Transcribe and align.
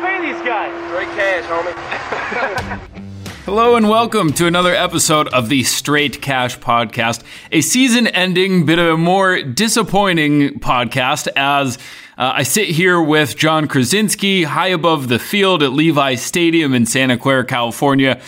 pay 0.00 0.32
these 0.32 0.40
guys? 0.42 0.72
Straight 0.88 1.08
cash, 1.16 1.44
homie. 1.44 2.80
Hello 3.44 3.76
and 3.76 3.88
welcome 3.88 4.32
to 4.34 4.46
another 4.46 4.74
episode 4.74 5.26
of 5.28 5.48
the 5.48 5.64
Straight 5.64 6.20
Cash 6.20 6.58
Podcast, 6.58 7.24
a 7.50 7.62
season 7.62 8.06
ending, 8.08 8.66
bit 8.66 8.78
of 8.78 8.86
a 8.86 8.96
more 8.96 9.42
disappointing 9.42 10.60
podcast 10.60 11.28
as 11.34 11.78
uh, 12.18 12.32
I 12.34 12.42
sit 12.42 12.68
here 12.68 13.00
with 13.00 13.36
Jon 13.36 13.66
Krawczynski 13.66 14.44
high 14.44 14.68
above 14.68 15.08
the 15.08 15.18
field 15.18 15.62
at 15.62 15.72
Levi 15.72 16.14
Stadium 16.16 16.74
in 16.74 16.84
Santa 16.84 17.16
Clara, 17.16 17.44
California, 17.44 18.20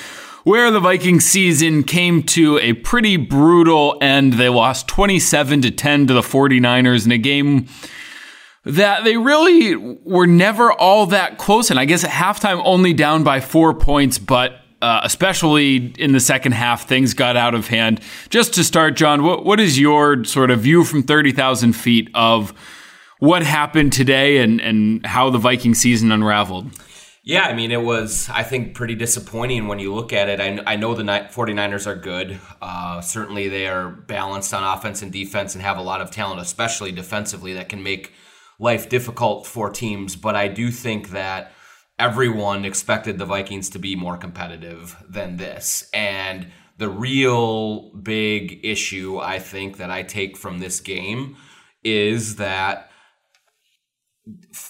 where 0.44 0.70
the 0.70 0.80
Viking 0.80 1.20
season 1.20 1.84
came 1.84 2.22
to 2.22 2.58
a 2.58 2.72
pretty 2.72 3.16
brutal 3.18 3.98
end. 4.00 4.32
They 4.32 4.48
lost 4.48 4.88
27 4.88 5.62
to 5.62 5.70
10 5.70 6.06
to 6.06 6.14
the 6.14 6.22
49ers 6.22 7.04
in 7.04 7.12
a 7.12 7.18
game 7.18 7.68
that 8.64 9.04
they 9.04 9.16
really 9.16 9.74
were 9.76 10.26
never 10.26 10.72
all 10.72 11.06
that 11.06 11.38
close. 11.38 11.70
And 11.70 11.78
I 11.78 11.84
guess 11.84 12.04
at 12.04 12.10
halftime 12.10 12.60
only 12.64 12.92
down 12.92 13.24
by 13.24 13.40
four 13.40 13.74
points, 13.74 14.18
but 14.18 14.60
uh, 14.82 15.00
especially 15.02 15.92
in 15.98 16.12
the 16.12 16.20
second 16.20 16.52
half, 16.52 16.88
things 16.88 17.14
got 17.14 17.36
out 17.36 17.54
of 17.54 17.68
hand. 17.68 18.00
Just 18.28 18.54
to 18.54 18.64
start, 18.64 18.96
John, 18.96 19.22
what, 19.22 19.44
what 19.44 19.60
is 19.60 19.78
your 19.78 20.24
sort 20.24 20.50
of 20.50 20.60
view 20.60 20.84
from 20.84 21.02
30,000 21.02 21.72
feet 21.72 22.10
of 22.14 22.54
what 23.18 23.42
happened 23.42 23.92
today 23.92 24.38
and, 24.38 24.60
and 24.60 25.04
how 25.04 25.30
the 25.30 25.38
Viking 25.38 25.74
season 25.74 26.10
unraveled? 26.10 26.70
Yeah, 27.22 27.42
I 27.42 27.52
mean, 27.52 27.70
it 27.70 27.82
was, 27.82 28.30
I 28.30 28.42
think, 28.42 28.74
pretty 28.74 28.94
disappointing 28.94 29.68
when 29.68 29.78
you 29.78 29.94
look 29.94 30.14
at 30.14 30.30
it. 30.30 30.40
I, 30.40 30.58
I 30.66 30.76
know 30.76 30.94
the 30.94 31.02
49ers 31.02 31.86
are 31.86 31.94
good. 31.94 32.40
Uh, 32.62 33.02
certainly, 33.02 33.48
they 33.48 33.66
are 33.66 33.90
balanced 33.90 34.54
on 34.54 34.64
offense 34.64 35.02
and 35.02 35.12
defense 35.12 35.54
and 35.54 35.62
have 35.62 35.76
a 35.76 35.82
lot 35.82 36.00
of 36.00 36.10
talent, 36.10 36.40
especially 36.40 36.92
defensively, 36.92 37.52
that 37.52 37.68
can 37.68 37.82
make 37.82 38.14
life 38.60 38.88
difficult 38.88 39.46
for 39.46 39.70
teams. 39.70 40.14
But 40.14 40.36
I 40.36 40.46
do 40.46 40.70
think 40.70 41.10
that 41.10 41.52
everyone 41.98 42.64
expected 42.64 43.18
the 43.18 43.26
Vikings 43.26 43.70
to 43.70 43.78
be 43.78 43.96
more 43.96 44.16
competitive 44.16 44.96
than 45.08 45.36
this. 45.36 45.88
And 45.92 46.52
the 46.78 46.88
real 46.88 47.92
big 47.94 48.60
issue, 48.62 49.18
I 49.18 49.38
think, 49.38 49.78
that 49.78 49.90
I 49.90 50.02
take 50.02 50.36
from 50.36 50.60
this 50.60 50.80
game 50.80 51.36
is 51.82 52.36
that 52.36 52.90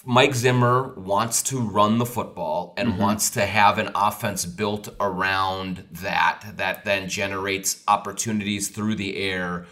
Mike 0.05 0.33
Zimmer 0.33 0.93
wants 0.95 1.43
to 1.43 1.59
run 1.59 1.97
the 1.97 2.05
football 2.05 2.73
and 2.77 2.89
mm-hmm. 2.89 3.01
wants 3.01 3.29
to 3.31 3.45
have 3.45 3.77
an 3.77 3.91
offense 3.93 4.45
built 4.45 4.89
around 4.99 5.87
that 5.91 6.43
that 6.55 6.83
then 6.85 7.09
generates 7.09 7.83
opportunities 7.87 8.69
through 8.69 8.95
the 8.95 9.17
air 9.17 9.65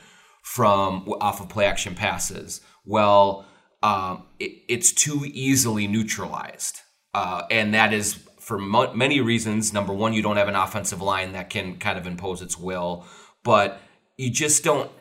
from 0.44 1.08
off 1.22 1.42
of 1.42 1.50
play 1.50 1.66
action 1.66 1.96
passes. 1.96 2.62
Well, 2.86 3.49
um, 3.82 4.24
it, 4.40 4.64
it's 4.68 4.92
too 4.92 5.26
easily 5.26 5.88
neutralized, 5.88 6.82
uh, 7.14 7.44
and 7.50 7.74
that 7.74 7.94
is 7.94 8.16
for 8.40 8.58
mo- 8.58 8.94
many 8.94 9.22
reasons. 9.22 9.74
Number 9.74 9.94
one, 9.94 10.14
you 10.14 10.22
don't 10.22 10.38
have 10.38 10.48
an 10.48 10.56
offensive 10.56 11.02
line 11.02 11.34
that 11.34 11.50
can 11.50 11.78
kind 11.78 11.98
of 11.98 12.08
impose 12.08 12.42
its 12.42 12.58
will, 12.58 13.06
but 13.44 13.82
you 14.18 14.30
just 14.30 14.64
don't 14.64 14.92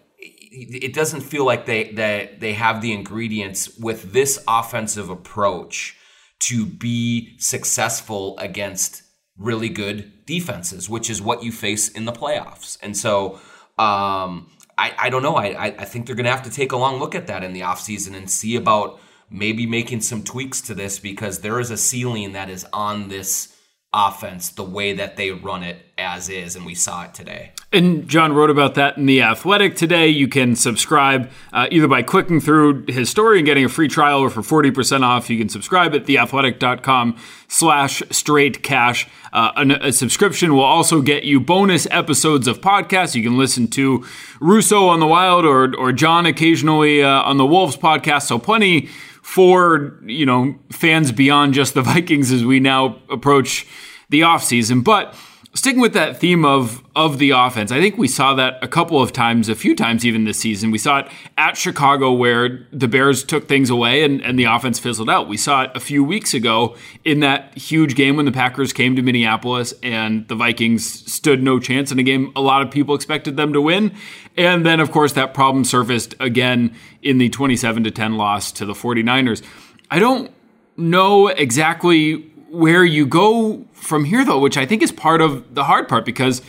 it 0.51 0.95
doesn't 0.95 1.21
feel 1.21 1.45
like 1.45 1.67
they 1.67 1.93
that 1.93 2.41
they 2.41 2.55
have 2.55 2.81
the 2.81 2.93
ingredients 2.93 3.77
with 3.79 4.12
this 4.12 4.43
offensive 4.49 5.11
approach 5.11 5.97
to 6.41 6.65
be 6.65 7.37
successful 7.39 8.39
against 8.39 9.03
really 9.37 9.69
good 9.69 10.25
defenses, 10.27 10.89
which 10.89 11.11
is 11.11 11.21
what 11.21 11.43
you 11.43 11.53
face 11.53 11.89
in 11.89 12.05
the 12.05 12.12
playoffs. 12.12 12.79
And 12.83 12.97
so 12.97 13.41
um, 13.79 14.51
I, 14.79 14.94
I 14.97 15.11
don't 15.11 15.22
know. 15.22 15.34
I, 15.34 15.66
I 15.66 15.84
think 15.84 16.06
they're 16.06 16.15
going 16.15 16.25
to 16.25 16.31
have 16.31 16.44
to 16.44 16.50
take 16.50 16.72
a 16.72 16.77
long 16.77 17.00
look 17.00 17.16
at 17.16 17.27
that 17.27 17.43
in 17.43 17.53
the 17.53 17.61
offseason 17.61 18.15
and 18.15 18.31
see 18.31 18.55
about 18.55 19.00
maybe 19.28 19.66
making 19.66 20.00
some 20.00 20.22
tweaks 20.22 20.61
to 20.62 20.75
this 20.75 20.99
because 20.99 21.41
there 21.41 21.59
is 21.59 21.71
a 21.71 21.77
ceiling 21.77 22.33
that 22.33 22.49
is 22.49 22.65
on 22.72 23.09
this 23.09 23.55
offense 23.93 24.50
the 24.50 24.65
way 24.65 24.93
that 24.93 25.16
they 25.16 25.31
run 25.31 25.62
it 25.62 25.78
as 25.97 26.28
is, 26.28 26.54
and 26.54 26.66
we 26.66 26.75
saw 26.75 27.04
it 27.04 27.15
today. 27.15 27.53
And 27.72 28.09
John 28.09 28.32
wrote 28.32 28.50
about 28.50 28.75
that 28.75 28.97
in 28.97 29.06
The 29.06 29.22
Athletic 29.22 29.76
today. 29.76 30.09
You 30.09 30.28
can 30.28 30.56
subscribe 30.56 31.31
uh, 31.53 31.69
either 31.71 31.88
by 31.88 32.03
clicking 32.03 32.41
through 32.41 32.84
his 32.88 33.10
story 33.10 33.38
and 33.38 33.47
getting 33.47 33.65
a 33.65 33.69
free 33.69 33.88
trial 33.88 34.21
or 34.21 34.31
for 34.31 34.41
40% 34.41 35.03
off. 35.03 35.28
You 35.28 35.38
can 35.38 35.49
subscribe 35.49 35.94
at 35.94 36.04
theathletic.com 36.04 37.16
slash 37.49 38.03
straight 38.10 38.62
cash. 38.62 39.09
Uh, 39.32 39.76
a, 39.81 39.93
subscription 39.93 40.55
will 40.55 40.62
also 40.62 41.03
get 41.03 41.25
you 41.25 41.41
bonus 41.41 41.87
episodes 41.91 42.47
of 42.47 42.60
podcasts. 42.60 43.15
You 43.15 43.22
can 43.22 43.37
listen 43.37 43.69
to 43.69 44.06
Russo 44.41 44.87
on 44.88 45.00
the 45.00 45.06
Wild 45.06 45.44
or, 45.44 45.75
or 45.76 45.93
Jon 45.93 46.26
occasionally 46.26 47.03
uh, 47.03 47.22
on 47.22 47.37
the 47.37 47.47
Wolves 47.47 47.76
podcast. 47.76 48.22
So 48.22 48.38
plenty 48.38 48.88
for 49.28 50.00
you 50.06 50.25
know 50.25 50.59
fans 50.72 51.12
beyond 51.12 51.53
just 51.53 51.75
the 51.75 51.83
Vikings 51.93 52.33
as 52.33 52.47
we 52.47 52.61
now 52.61 52.97
approach 53.11 53.66
the 54.09 54.22
offseason. 54.22 54.83
But 54.83 55.15
sticking 55.54 55.81
with 55.81 55.94
that 55.94 56.19
theme 56.19 56.44
of 56.44 56.82
of 56.94 57.19
the 57.19 57.31
offense, 57.31 57.70
I 57.70 57.81
think 57.81 57.97
we 57.97 58.09
saw 58.09 58.34
that 58.34 58.59
a 58.62 58.69
couple 58.69 59.00
of 59.00 59.12
times, 59.12 59.48
a 59.48 59.54
few 59.54 59.75
times 59.75 60.04
even 60.04 60.25
this 60.25 60.38
season. 60.38 60.70
We 60.70 60.78
saw 60.78 60.98
it 60.98 61.09
at 61.36 61.56
Chicago 61.56 62.12
where 62.12 62.66
the 62.72 62.88
Bears 62.88 63.22
took 63.22 63.48
things 63.48 63.70
away 63.70 64.03
and, 64.03 64.20
and 64.22 64.38
the 64.38 64.44
offense 64.44 64.78
fizzled 64.78 65.08
out. 65.08 65.28
We 65.28 65.37
saw 65.37 65.62
it 65.62 65.70
a 65.75 65.81
few 65.81 66.03
weeks 66.03 66.34
ago 66.34 66.76
in 67.04 67.20
that 67.20 67.56
huge 67.56 67.94
game 67.94 68.16
when 68.16 68.25
the 68.25 68.32
Packers 68.32 68.72
came 68.72 68.97
to 68.97 69.03
Minneapolis 69.03 69.75
and 69.82 70.26
the 70.28 70.34
Vikings 70.34 71.10
stood 71.10 71.42
no 71.42 71.60
chance 71.60 71.92
in 71.92 71.98
a 71.98 72.03
game 72.03 72.32
a 72.34 72.41
lot 72.41 72.62
of 72.62 72.70
people 72.70 72.94
expected 72.94 73.37
them 73.37 73.53
to 73.53 73.60
win. 73.60 73.94
And 74.37 74.66
then 74.66 74.81
of 74.81 74.91
course 74.91 75.12
that 75.12 75.34
problem 75.34 75.64
surfaced 75.64 76.14
again 76.20 76.75
in 77.03 77.19
the 77.19 77.28
27 77.28 77.84
to 77.84 77.91
10 77.91 78.16
loss 78.16 78.53
to 78.53 78.66
the 78.66 78.75
49ers. 78.75 79.42
I 79.91 79.98
don't 79.98 80.32
know 80.76 81.28
exactly 81.28 82.31
where 82.50 82.84
you 82.84 83.06
go 83.06 83.64
from 83.72 84.04
here, 84.04 84.25
though, 84.25 84.38
which 84.38 84.56
I 84.56 84.66
think 84.66 84.82
is 84.82 84.92
part 84.92 85.20
of 85.20 85.54
the 85.54 85.64
hard 85.64 85.88
part 85.88 86.04
because 86.04 86.42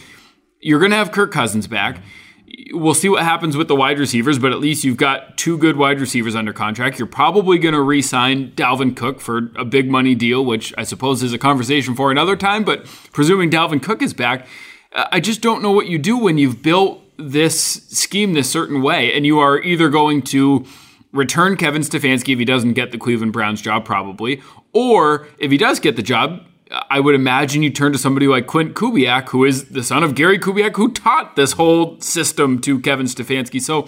you're 0.59 0.79
going 0.79 0.91
to 0.91 0.97
have 0.97 1.11
Kirk 1.11 1.31
Cousins 1.31 1.67
back. 1.67 2.01
We'll 2.71 2.93
see 2.93 3.09
what 3.09 3.23
happens 3.23 3.55
with 3.55 3.67
the 3.67 3.75
wide 3.75 3.99
receivers, 3.99 4.39
but 4.39 4.51
at 4.51 4.59
least 4.59 4.83
you've 4.83 4.97
got 4.97 5.37
two 5.37 5.57
good 5.57 5.77
wide 5.77 5.99
receivers 5.99 6.35
under 6.35 6.51
contract. 6.51 6.99
You're 6.99 7.07
probably 7.07 7.57
going 7.57 7.73
to 7.73 7.81
re 7.81 8.01
sign 8.01 8.51
Dalvin 8.51 8.95
Cook 8.95 9.21
for 9.21 9.51
a 9.55 9.65
big 9.65 9.89
money 9.89 10.15
deal, 10.15 10.43
which 10.43 10.73
I 10.77 10.83
suppose 10.83 11.23
is 11.23 11.33
a 11.33 11.37
conversation 11.37 11.95
for 11.95 12.11
another 12.11 12.35
time. 12.35 12.63
But 12.63 12.85
presuming 13.11 13.49
Dalvin 13.49 13.81
Cook 13.81 14.01
is 14.01 14.13
back, 14.13 14.47
I 14.93 15.19
just 15.19 15.41
don't 15.41 15.61
know 15.61 15.71
what 15.71 15.87
you 15.87 15.97
do 15.97 16.17
when 16.17 16.37
you've 16.37 16.61
built 16.61 17.01
this 17.17 17.59
scheme 17.89 18.33
this 18.33 18.49
certain 18.49 18.81
way 18.81 19.13
and 19.13 19.25
you 19.25 19.39
are 19.39 19.61
either 19.61 19.89
going 19.89 20.21
to 20.21 20.65
return 21.11 21.57
Kevin 21.57 21.81
Stefanski 21.81 22.33
if 22.33 22.39
he 22.39 22.45
doesn't 22.45 22.73
get 22.73 22.91
the 22.91 22.97
Cleveland 22.97 23.33
Browns 23.33 23.61
job, 23.61 23.85
probably, 23.85 24.41
or 24.73 25.27
if 25.37 25.51
he 25.51 25.57
does 25.57 25.79
get 25.79 25.95
the 25.95 26.03
job, 26.03 26.45
I 26.89 26.99
would 26.99 27.15
imagine 27.15 27.63
you 27.63 27.71
turn 27.71 27.91
to 27.93 27.97
somebody 27.97 28.27
like 28.27 28.45
Klint 28.45 28.73
Kubiak, 28.73 29.29
who 29.29 29.43
is 29.43 29.69
the 29.69 29.83
son 29.83 30.03
of 30.03 30.13
Gary 30.13 30.37
Kubiak, 30.37 30.75
who 30.75 30.91
taught 30.91 31.35
this 31.35 31.53
whole 31.53 31.99
system 31.99 32.61
to 32.61 32.79
Kevin 32.79 33.07
Stefanski. 33.07 33.59
So 33.59 33.87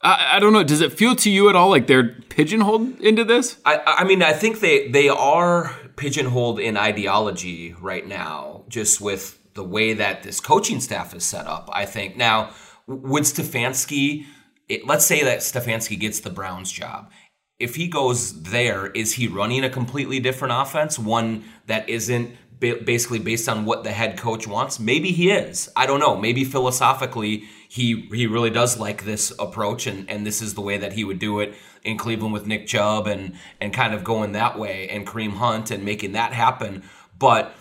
I, 0.00 0.36
I, 0.36 0.38
don't 0.38 0.52
know. 0.52 0.64
Does 0.64 0.80
it 0.80 0.92
feel 0.92 1.14
to 1.16 1.30
you 1.30 1.50
at 1.50 1.56
all 1.56 1.68
like 1.68 1.86
they're 1.86 2.14
pigeonholed 2.28 3.00
into 3.00 3.24
this? 3.24 3.58
I, 3.66 3.80
I 3.84 4.04
mean, 4.04 4.22
I 4.22 4.32
think 4.32 4.60
they 4.60 4.88
they 4.88 5.08
are 5.08 5.74
pigeonholed 5.96 6.58
in 6.58 6.76
ideology 6.76 7.74
right 7.80 8.06
now, 8.06 8.64
just 8.68 9.00
with 9.00 9.38
the 9.54 9.64
way 9.64 9.94
that 9.94 10.22
this 10.22 10.40
coaching 10.40 10.80
staff 10.80 11.14
is 11.14 11.24
set 11.24 11.46
up. 11.46 11.68
I 11.72 11.84
think 11.84 12.16
now 12.16 12.50
would 12.86 13.24
Stefanski. 13.24 14.26
It, 14.68 14.86
let's 14.86 15.06
say 15.06 15.22
that 15.22 15.40
Stefanski 15.40 15.98
gets 15.98 16.20
the 16.20 16.30
Browns 16.30 16.72
job 16.72 17.10
if 17.58 17.76
he 17.76 17.88
goes 17.88 18.42
there, 18.42 18.86
is 18.88 19.14
he 19.14 19.28
running 19.28 19.64
a 19.64 19.70
completely 19.70 20.20
different 20.20 20.54
offense? 20.54 20.98
One 20.98 21.44
that 21.66 21.88
isn't 21.88 22.36
basically 22.58 23.18
based 23.18 23.48
on 23.48 23.64
what 23.64 23.84
the 23.84 23.92
head 23.92 24.18
coach 24.18 24.46
wants? 24.46 24.80
Maybe 24.80 25.10
he 25.10 25.30
is. 25.30 25.68
I 25.76 25.86
don't 25.86 26.00
know. 26.00 26.16
Maybe 26.16 26.44
philosophically 26.44 27.44
he 27.68 28.08
he 28.12 28.26
really 28.26 28.50
does 28.50 28.78
like 28.78 29.04
this 29.04 29.32
approach 29.38 29.86
and, 29.86 30.08
and 30.08 30.26
this 30.26 30.40
is 30.40 30.54
the 30.54 30.60
way 30.60 30.78
that 30.78 30.94
he 30.94 31.04
would 31.04 31.18
do 31.18 31.40
it 31.40 31.54
in 31.82 31.98
Cleveland 31.98 32.32
with 32.32 32.46
Nick 32.46 32.66
Chubb 32.66 33.06
and 33.06 33.34
and 33.60 33.72
kind 33.74 33.92
of 33.92 34.04
going 34.04 34.32
that 34.32 34.58
way 34.58 34.88
and 34.88 35.06
Kareem 35.06 35.32
Hunt 35.32 35.70
and 35.70 35.84
making 35.84 36.12
that 36.12 36.32
happen. 36.32 36.82
But 37.18 37.54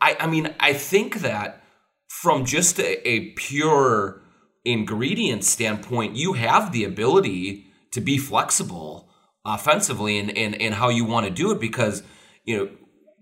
I 0.00 0.16
I 0.18 0.26
mean 0.26 0.54
I 0.58 0.72
think 0.72 1.20
that 1.20 1.62
from 2.08 2.44
just 2.44 2.80
a, 2.80 3.08
a 3.08 3.30
pure 3.30 4.19
ingredient 4.64 5.44
standpoint, 5.44 6.16
you 6.16 6.34
have 6.34 6.72
the 6.72 6.84
ability 6.84 7.66
to 7.92 8.00
be 8.00 8.18
flexible 8.18 9.08
offensively 9.44 10.18
and, 10.18 10.36
and, 10.36 10.60
and 10.60 10.74
how 10.74 10.88
you 10.88 11.04
want 11.04 11.26
to 11.26 11.32
do 11.32 11.50
it 11.50 11.60
because, 11.60 12.02
you 12.44 12.56
know, 12.56 12.68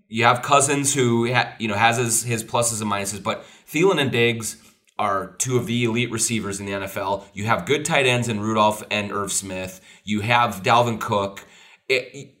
you 0.07 0.25
have 0.25 0.41
Cousins 0.41 0.93
who, 0.93 1.31
ha, 1.31 1.53
you 1.59 1.67
know, 1.67 1.75
has 1.75 1.97
his, 1.97 2.23
his 2.23 2.43
pluses 2.43 2.81
and 2.81 2.91
minuses, 2.91 3.21
but 3.21 3.45
Thielen 3.71 4.01
and 4.01 4.11
Diggs 4.11 4.57
are 4.97 5.35
two 5.37 5.55
of 5.55 5.65
the 5.65 5.85
elite 5.85 6.11
receivers 6.11 6.59
in 6.59 6.65
the 6.65 6.73
NFL. 6.73 7.23
You 7.33 7.45
have 7.45 7.65
good 7.65 7.85
tight 7.85 8.05
ends 8.05 8.27
in 8.27 8.39
Rudolph 8.39 8.83
and 8.91 9.11
Irv 9.11 9.31
Smith. 9.31 9.79
You 10.03 10.21
have 10.21 10.61
Dalvin 10.61 10.99
Cook. 10.99 11.45
It, 11.87 12.35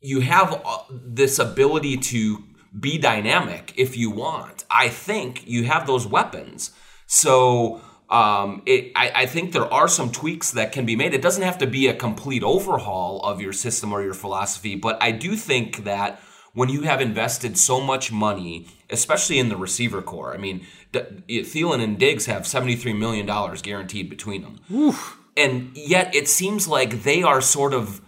you 0.00 0.20
have 0.20 0.62
uh, 0.64 0.78
this 0.90 1.38
ability 1.38 1.98
to 1.98 2.44
be 2.78 2.96
dynamic 2.98 3.74
if 3.76 3.96
you 3.96 4.10
want. 4.10 4.64
I 4.70 4.88
think 4.88 5.46
you 5.46 5.64
have 5.64 5.86
those 5.86 6.06
weapons. 6.06 6.70
So 7.06 7.82
um, 8.12 8.62
it, 8.66 8.92
I, 8.94 9.12
I, 9.14 9.26
think 9.26 9.52
there 9.52 9.72
are 9.72 9.88
some 9.88 10.12
tweaks 10.12 10.50
that 10.50 10.70
can 10.70 10.84
be 10.84 10.96
made. 10.96 11.14
It 11.14 11.22
doesn't 11.22 11.42
have 11.42 11.56
to 11.58 11.66
be 11.66 11.88
a 11.88 11.94
complete 11.94 12.42
overhaul 12.42 13.20
of 13.20 13.40
your 13.40 13.54
system 13.54 13.92
or 13.92 14.02
your 14.02 14.12
philosophy, 14.12 14.76
but 14.76 15.02
I 15.02 15.12
do 15.12 15.34
think 15.34 15.84
that 15.84 16.20
when 16.52 16.68
you 16.68 16.82
have 16.82 17.00
invested 17.00 17.56
so 17.56 17.80
much 17.80 18.12
money, 18.12 18.68
especially 18.90 19.38
in 19.38 19.48
the 19.48 19.56
receiver 19.56 20.02
corps. 20.02 20.34
I 20.34 20.36
mean, 20.36 20.66
Thielen 20.92 21.82
and 21.82 21.98
Diggs 21.98 22.26
have 22.26 22.42
$73 22.42 22.96
million 22.96 23.26
guaranteed 23.62 24.10
between 24.10 24.42
them. 24.42 24.60
Oof. 24.70 25.18
And 25.36 25.70
yet 25.74 26.14
it 26.14 26.28
seems 26.28 26.68
like 26.68 27.02
they 27.02 27.22
are 27.22 27.40
sort 27.40 27.72
of 27.72 28.02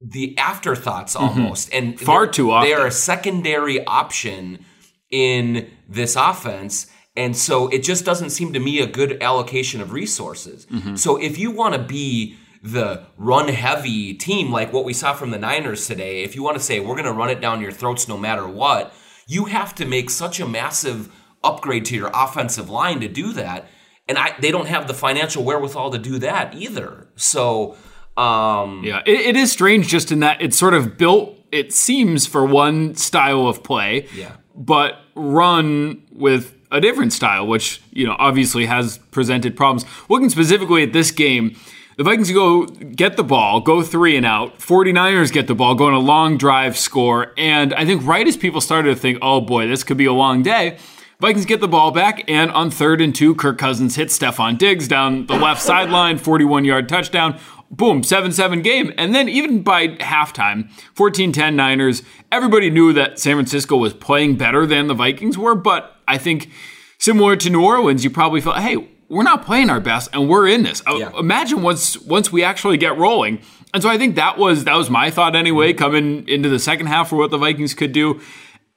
the 0.00 0.36
afterthoughts 0.38 1.14
mm-hmm. 1.14 1.40
almost. 1.40 1.70
Mm-hmm. 1.70 1.88
And 1.90 2.00
far 2.00 2.26
too 2.26 2.50
often. 2.50 2.68
They 2.68 2.74
are 2.74 2.86
a 2.86 2.90
secondary 2.90 3.84
option 3.84 4.64
in 5.10 5.70
this 5.88 6.16
offense. 6.16 6.90
And 7.14 7.36
so 7.36 7.68
it 7.68 7.82
just 7.82 8.04
doesn't 8.04 8.30
seem 8.30 8.52
to 8.54 8.60
me 8.60 8.80
a 8.80 8.86
good 8.86 9.22
allocation 9.22 9.80
of 9.80 9.92
resources. 9.92 10.66
Mm-hmm. 10.66 10.96
So 10.96 11.16
if 11.20 11.38
you 11.38 11.50
want 11.50 11.74
to 11.74 11.82
be 11.82 12.38
the 12.62 13.04
run 13.18 13.48
heavy 13.48 14.14
team 14.14 14.50
like 14.50 14.72
what 14.72 14.84
we 14.84 14.92
saw 14.92 15.12
from 15.12 15.30
the 15.30 15.38
Niners 15.38 15.86
today, 15.86 16.22
if 16.22 16.34
you 16.34 16.42
want 16.42 16.56
to 16.56 16.62
say 16.62 16.80
we're 16.80 16.94
going 16.94 17.04
to 17.04 17.12
run 17.12 17.28
it 17.28 17.40
down 17.40 17.60
your 17.60 17.72
throats 17.72 18.08
no 18.08 18.16
matter 18.16 18.48
what, 18.48 18.94
you 19.26 19.46
have 19.46 19.74
to 19.74 19.84
make 19.84 20.10
such 20.10 20.40
a 20.40 20.48
massive 20.48 21.12
upgrade 21.44 21.84
to 21.86 21.96
your 21.96 22.10
offensive 22.14 22.70
line 22.70 23.00
to 23.00 23.08
do 23.08 23.32
that. 23.32 23.68
And 24.08 24.18
I, 24.18 24.34
they 24.40 24.50
don't 24.50 24.68
have 24.68 24.88
the 24.88 24.94
financial 24.94 25.44
wherewithal 25.44 25.90
to 25.90 25.98
do 25.98 26.18
that 26.20 26.54
either. 26.54 27.08
So, 27.16 27.76
um, 28.16 28.82
yeah, 28.84 29.02
it, 29.06 29.20
it 29.20 29.36
is 29.36 29.52
strange 29.52 29.88
just 29.88 30.12
in 30.12 30.20
that 30.20 30.40
it's 30.40 30.56
sort 30.56 30.74
of 30.74 30.96
built, 30.96 31.36
it 31.50 31.72
seems, 31.72 32.26
for 32.26 32.44
one 32.44 32.94
style 32.94 33.46
of 33.46 33.62
play, 33.62 34.08
yeah. 34.14 34.36
but 34.54 34.98
run 35.14 36.02
with 36.10 36.56
a 36.72 36.80
different 36.80 37.12
style, 37.12 37.46
which, 37.46 37.80
you 37.92 38.06
know, 38.06 38.16
obviously 38.18 38.66
has 38.66 38.98
presented 39.10 39.56
problems. 39.56 39.84
Looking 40.08 40.30
specifically 40.30 40.82
at 40.82 40.92
this 40.92 41.10
game, 41.10 41.56
the 41.96 42.04
Vikings 42.04 42.32
go 42.32 42.66
get 42.66 43.16
the 43.16 43.24
ball, 43.24 43.60
go 43.60 43.82
three 43.82 44.16
and 44.16 44.26
out. 44.26 44.58
49ers 44.58 45.32
get 45.32 45.46
the 45.46 45.54
ball, 45.54 45.74
go 45.74 45.86
on 45.86 45.92
a 45.92 45.98
long 45.98 46.38
drive, 46.38 46.76
score. 46.76 47.32
And 47.36 47.74
I 47.74 47.84
think 47.84 48.04
right 48.04 48.26
as 48.26 48.36
people 48.36 48.60
started 48.60 48.94
to 48.94 49.00
think, 49.00 49.18
oh 49.22 49.40
boy, 49.40 49.68
this 49.68 49.84
could 49.84 49.98
be 49.98 50.06
a 50.06 50.12
long 50.12 50.42
day, 50.42 50.78
Vikings 51.22 51.46
get 51.46 51.60
the 51.60 51.68
ball 51.68 51.92
back, 51.92 52.28
and 52.28 52.50
on 52.50 52.68
third 52.68 53.00
and 53.00 53.14
two, 53.14 53.36
Kirk 53.36 53.56
Cousins 53.56 53.94
hits 53.94 54.18
Stefon 54.18 54.58
Diggs 54.58 54.88
down 54.88 55.26
the 55.26 55.36
left 55.36 55.62
sideline, 55.62 56.18
41 56.18 56.64
yard 56.64 56.88
touchdown. 56.88 57.38
Boom, 57.70 58.02
7 58.02 58.32
7 58.32 58.60
game. 58.60 58.92
And 58.98 59.14
then 59.14 59.28
even 59.28 59.62
by 59.62 59.88
halftime, 59.98 60.68
14 60.94 61.30
10 61.30 61.54
Niners, 61.54 62.02
everybody 62.32 62.70
knew 62.70 62.92
that 62.94 63.20
San 63.20 63.36
Francisco 63.36 63.76
was 63.76 63.94
playing 63.94 64.36
better 64.36 64.66
than 64.66 64.88
the 64.88 64.94
Vikings 64.94 65.38
were. 65.38 65.54
But 65.54 65.96
I 66.12 66.18
think 66.18 66.50
similar 66.98 67.36
to 67.36 67.48
New 67.48 67.64
Orleans, 67.64 68.04
you 68.04 68.10
probably 68.10 68.42
felt, 68.42 68.58
hey, 68.58 68.76
we're 69.08 69.22
not 69.22 69.44
playing 69.44 69.70
our 69.70 69.80
best 69.80 70.10
and 70.12 70.28
we're 70.28 70.46
in 70.46 70.62
this. 70.62 70.82
Uh, 70.86 70.96
yeah. 70.96 71.18
Imagine 71.18 71.62
once 71.62 71.98
once 72.02 72.30
we 72.30 72.44
actually 72.44 72.76
get 72.76 72.96
rolling. 72.98 73.40
And 73.74 73.82
so 73.82 73.88
I 73.88 73.96
think 73.96 74.16
that 74.16 74.36
was 74.38 74.64
that 74.64 74.76
was 74.76 74.90
my 74.90 75.10
thought 75.10 75.34
anyway, 75.34 75.72
coming 75.72 76.28
into 76.28 76.48
the 76.48 76.58
second 76.58 76.86
half 76.86 77.08
for 77.08 77.16
what 77.16 77.30
the 77.30 77.38
Vikings 77.38 77.74
could 77.74 77.92
do. 77.92 78.20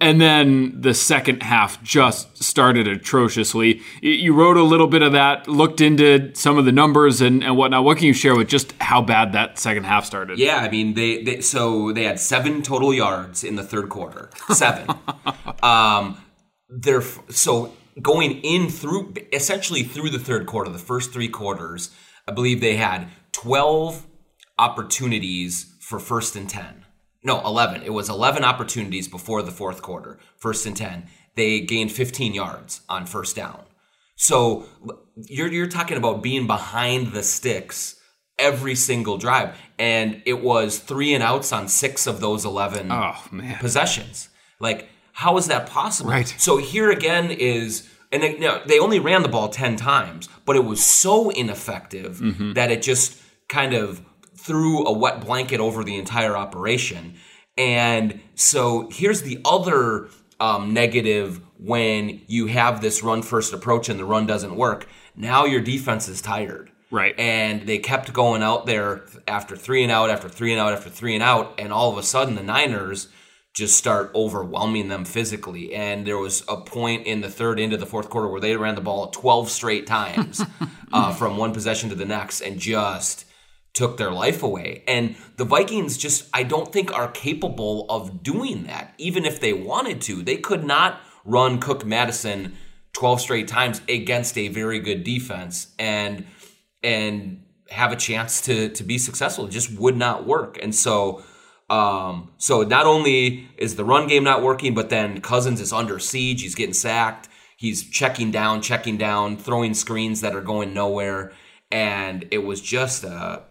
And 0.02 0.20
then 0.20 0.82
the 0.82 0.94
second 0.94 1.42
half 1.42 1.82
just 1.82 2.44
started 2.44 2.86
atrociously. 2.86 3.82
You 4.02 4.34
wrote 4.34 4.58
a 4.58 4.64
little 4.64 4.88
bit 4.88 5.02
of 5.02 5.14
that, 5.14 5.48
looked 5.48 5.80
into 5.80 6.36
some 6.36 6.58
of 6.58 6.66
the 6.66 6.74
numbers 6.74 7.22
and, 7.22 7.42
and 7.42 7.56
whatnot. 7.56 7.86
What 7.86 7.98
can 7.98 8.08
you 8.08 8.14
share 8.14 8.36
with 8.36 8.50
just 8.50 8.74
how 8.82 9.02
bad 9.02 9.32
that 9.32 9.58
second 9.58 9.86
half 9.86 10.06
started? 10.06 10.38
Yeah, 10.38 10.58
I 10.58 10.70
mean, 10.70 10.96
they, 10.96 11.24
they 11.24 11.40
so 11.40 11.94
they 11.94 12.04
had 12.04 12.20
seven 12.20 12.62
total 12.62 12.94
yards 12.94 13.44
in 13.46 13.56
the 13.56 13.64
third 13.64 13.88
quarter. 13.88 14.30
Seven. 14.50 14.90
um, 15.64 16.18
they're 16.76 17.04
so 17.30 17.74
going 18.02 18.40
in 18.42 18.70
through 18.70 19.14
essentially 19.32 19.84
through 19.84 20.10
the 20.10 20.20
third 20.20 20.46
quarter, 20.46 20.70
the 20.70 20.80
first 20.80 21.14
three 21.14 21.30
quarters, 21.30 21.92
I 22.28 22.32
believe 22.32 22.62
they 22.62 22.76
had 22.76 23.08
12 23.32 24.06
opportunities 24.58 25.74
for 25.80 26.00
first 26.00 26.36
and 26.36 26.50
10. 26.50 26.86
No, 27.24 27.42
11. 27.46 27.84
It 27.84 27.94
was 27.94 28.10
11 28.10 28.44
opportunities 28.44 29.08
before 29.08 29.42
the 29.42 29.52
fourth 29.52 29.82
quarter, 29.82 30.20
first 30.38 30.66
and 30.66 30.78
10. 30.78 31.08
They 31.36 31.62
gained 31.62 31.92
15 31.92 32.34
yards 32.34 32.82
on 32.88 33.06
first 33.06 33.36
down. 33.36 33.64
So 34.16 34.66
you're, 35.16 35.52
you're 35.52 35.68
talking 35.68 35.98
about 35.98 36.22
being 36.22 36.48
behind 36.48 37.14
the 37.14 37.24
sticks 37.24 38.00
every 38.38 38.76
single 38.76 39.18
drive. 39.18 39.58
And 39.80 40.22
it 40.26 40.42
was 40.42 40.80
three 40.80 41.14
and 41.14 41.24
outs 41.24 41.52
on 41.52 41.68
six 41.68 42.08
of 42.08 42.20
those 42.20 42.46
11 42.46 42.92
oh, 42.92 43.16
possessions. 43.60 44.30
Like, 44.60 44.90
how 45.16 45.38
is 45.38 45.48
that 45.48 45.66
possible? 45.66 46.10
Right. 46.10 46.36
So 46.38 46.58
here 46.58 46.92
again 46.92 47.32
is, 47.32 47.90
and 48.12 48.22
they, 48.22 48.34
you 48.34 48.42
know, 48.42 48.62
they 48.66 48.80
only 48.80 49.00
ran 49.00 49.22
the 49.22 49.30
ball 49.30 49.48
10 49.48 49.78
times, 49.78 50.28
but 50.44 50.58
it 50.58 50.66
was 50.66 50.84
so 50.84 51.30
ineffective 51.30 52.18
mm-hmm. 52.18 52.52
that 52.52 52.70
it 52.70 52.82
just 52.82 53.22
kind 53.48 53.74
of 53.74 54.02
threw 54.36 54.86
a 54.86 54.92
wet 54.92 55.26
blanket 55.26 55.62
over 55.62 55.86
the 55.86 55.96
entire 55.96 56.36
operation. 56.36 57.16
And 57.58 58.20
so 58.36 58.90
here's 58.92 59.22
the 59.22 59.40
other 59.46 60.10
um, 60.42 60.74
negative 60.74 61.40
when 61.60 62.22
you 62.28 62.48
have 62.48 62.82
this 62.82 63.02
run 63.02 63.22
first 63.22 63.54
approach 63.54 63.88
and 63.88 63.98
the 63.98 64.04
run 64.04 64.28
doesn't 64.28 64.58
work. 64.58 64.86
Now 65.16 65.46
your 65.46 65.62
defense 65.62 66.10
is 66.10 66.22
tired. 66.22 66.72
Right. 66.92 67.18
And 67.18 67.66
they 67.66 67.78
kept 67.78 68.12
going 68.12 68.44
out 68.44 68.66
there 68.66 69.06
after 69.30 69.56
three 69.56 69.82
and 69.82 69.94
out, 69.94 70.10
after 70.10 70.28
three 70.28 70.52
and 70.52 70.60
out, 70.60 70.74
after 70.74 70.90
three 70.90 71.14
and 71.14 71.24
out. 71.24 71.54
And 71.58 71.72
all 71.72 71.90
of 71.90 71.98
a 71.98 72.04
sudden, 72.04 72.36
the 72.36 72.44
Niners 72.44 73.08
just 73.56 73.78
start 73.78 74.12
overwhelming 74.14 74.90
them 74.90 75.06
physically. 75.06 75.74
And 75.74 76.06
there 76.06 76.18
was 76.18 76.44
a 76.48 76.58
point 76.58 77.08
in 77.08 77.22
the 77.22 77.30
third 77.30 77.58
into 77.58 77.78
the 77.78 77.86
fourth 77.86 78.10
quarter 78.10 78.28
where 78.28 78.42
they 78.42 78.56
ran 78.58 78.76
the 78.76 78.82
ball 78.82 79.08
12 79.08 79.50
straight 79.50 79.88
times 79.88 80.42
uh, 80.94 81.14
from 81.14 81.38
one 81.38 81.54
possession 81.54 81.90
to 81.90 81.96
the 81.96 82.06
next 82.06 82.42
and 82.42 82.60
just 82.60 83.26
took 83.74 83.98
their 83.98 84.12
life 84.12 84.44
away. 84.44 84.84
And 84.88 85.16
the 85.38 85.46
Vikings 85.46 85.98
just, 85.98 86.28
I 86.34 86.44
don't 86.44 86.72
think, 86.72 86.94
are 86.94 87.10
capable 87.10 87.86
of 87.90 88.24
doing 88.24 88.64
that. 88.64 88.94
Even 88.98 89.26
if 89.26 89.40
they 89.40 89.54
wanted 89.54 90.02
to, 90.02 90.22
they 90.22 90.38
could 90.38 90.66
not 90.66 91.00
run 91.24 91.60
Cook 91.60 91.86
Mattison 91.86 92.58
12 92.92 93.22
straight 93.22 93.48
times 93.48 93.82
against 93.88 94.38
a 94.38 94.50
very 94.50 94.80
good 94.80 95.04
defense 95.04 95.74
and 95.80 96.26
and 96.84 97.44
have 97.70 97.92
a 97.92 97.96
chance 97.96 98.42
to 98.42 98.70
to 98.70 98.84
be 98.84 98.98
successful. 98.98 99.46
It 99.46 99.52
just 99.52 99.78
would 99.78 99.98
not 99.98 100.26
work. 100.26 100.58
And 100.62 100.74
so 100.74 101.24
um, 101.70 102.32
so 102.38 102.62
not 102.62 102.86
only 102.86 103.50
is 103.58 103.76
the 103.76 103.86
run 103.86 104.08
game 104.08 104.24
not 104.24 104.44
working, 104.44 104.74
but 104.74 104.90
then 104.90 105.22
Cousins 105.22 105.60
is 105.60 105.74
under 105.74 106.00
siege. 106.00 106.42
He's 106.42 106.56
getting 106.56 106.74
sacked. 106.74 107.28
He's 107.58 107.90
checking 107.90 108.32
down, 108.32 108.62
checking 108.62 108.98
down, 108.98 109.38
throwing 109.38 109.74
screens 109.74 110.22
that 110.22 110.36
are 110.36 110.42
going 110.42 110.74
nowhere. 110.74 111.32
And 111.72 112.26
it 112.32 112.40
was 112.40 112.62
just 112.62 113.04
a, 113.04 113.44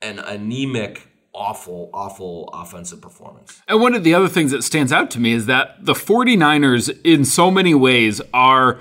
an 0.00 0.18
anemic, 0.20 1.08
awful, 1.34 1.90
awful 1.92 2.48
offensive 2.52 3.00
performance. 3.00 3.60
And 3.66 3.80
one 3.80 3.94
of 3.94 4.04
the 4.04 4.14
other 4.14 4.28
things 4.28 4.52
that 4.52 4.62
stands 4.62 4.92
out 4.92 5.10
to 5.12 5.20
me 5.20 5.32
is 5.32 5.46
that 5.46 5.84
the 5.84 5.94
49ers, 5.94 6.96
in 7.02 7.24
so 7.24 7.50
many 7.50 7.74
ways, 7.74 8.20
are 8.32 8.78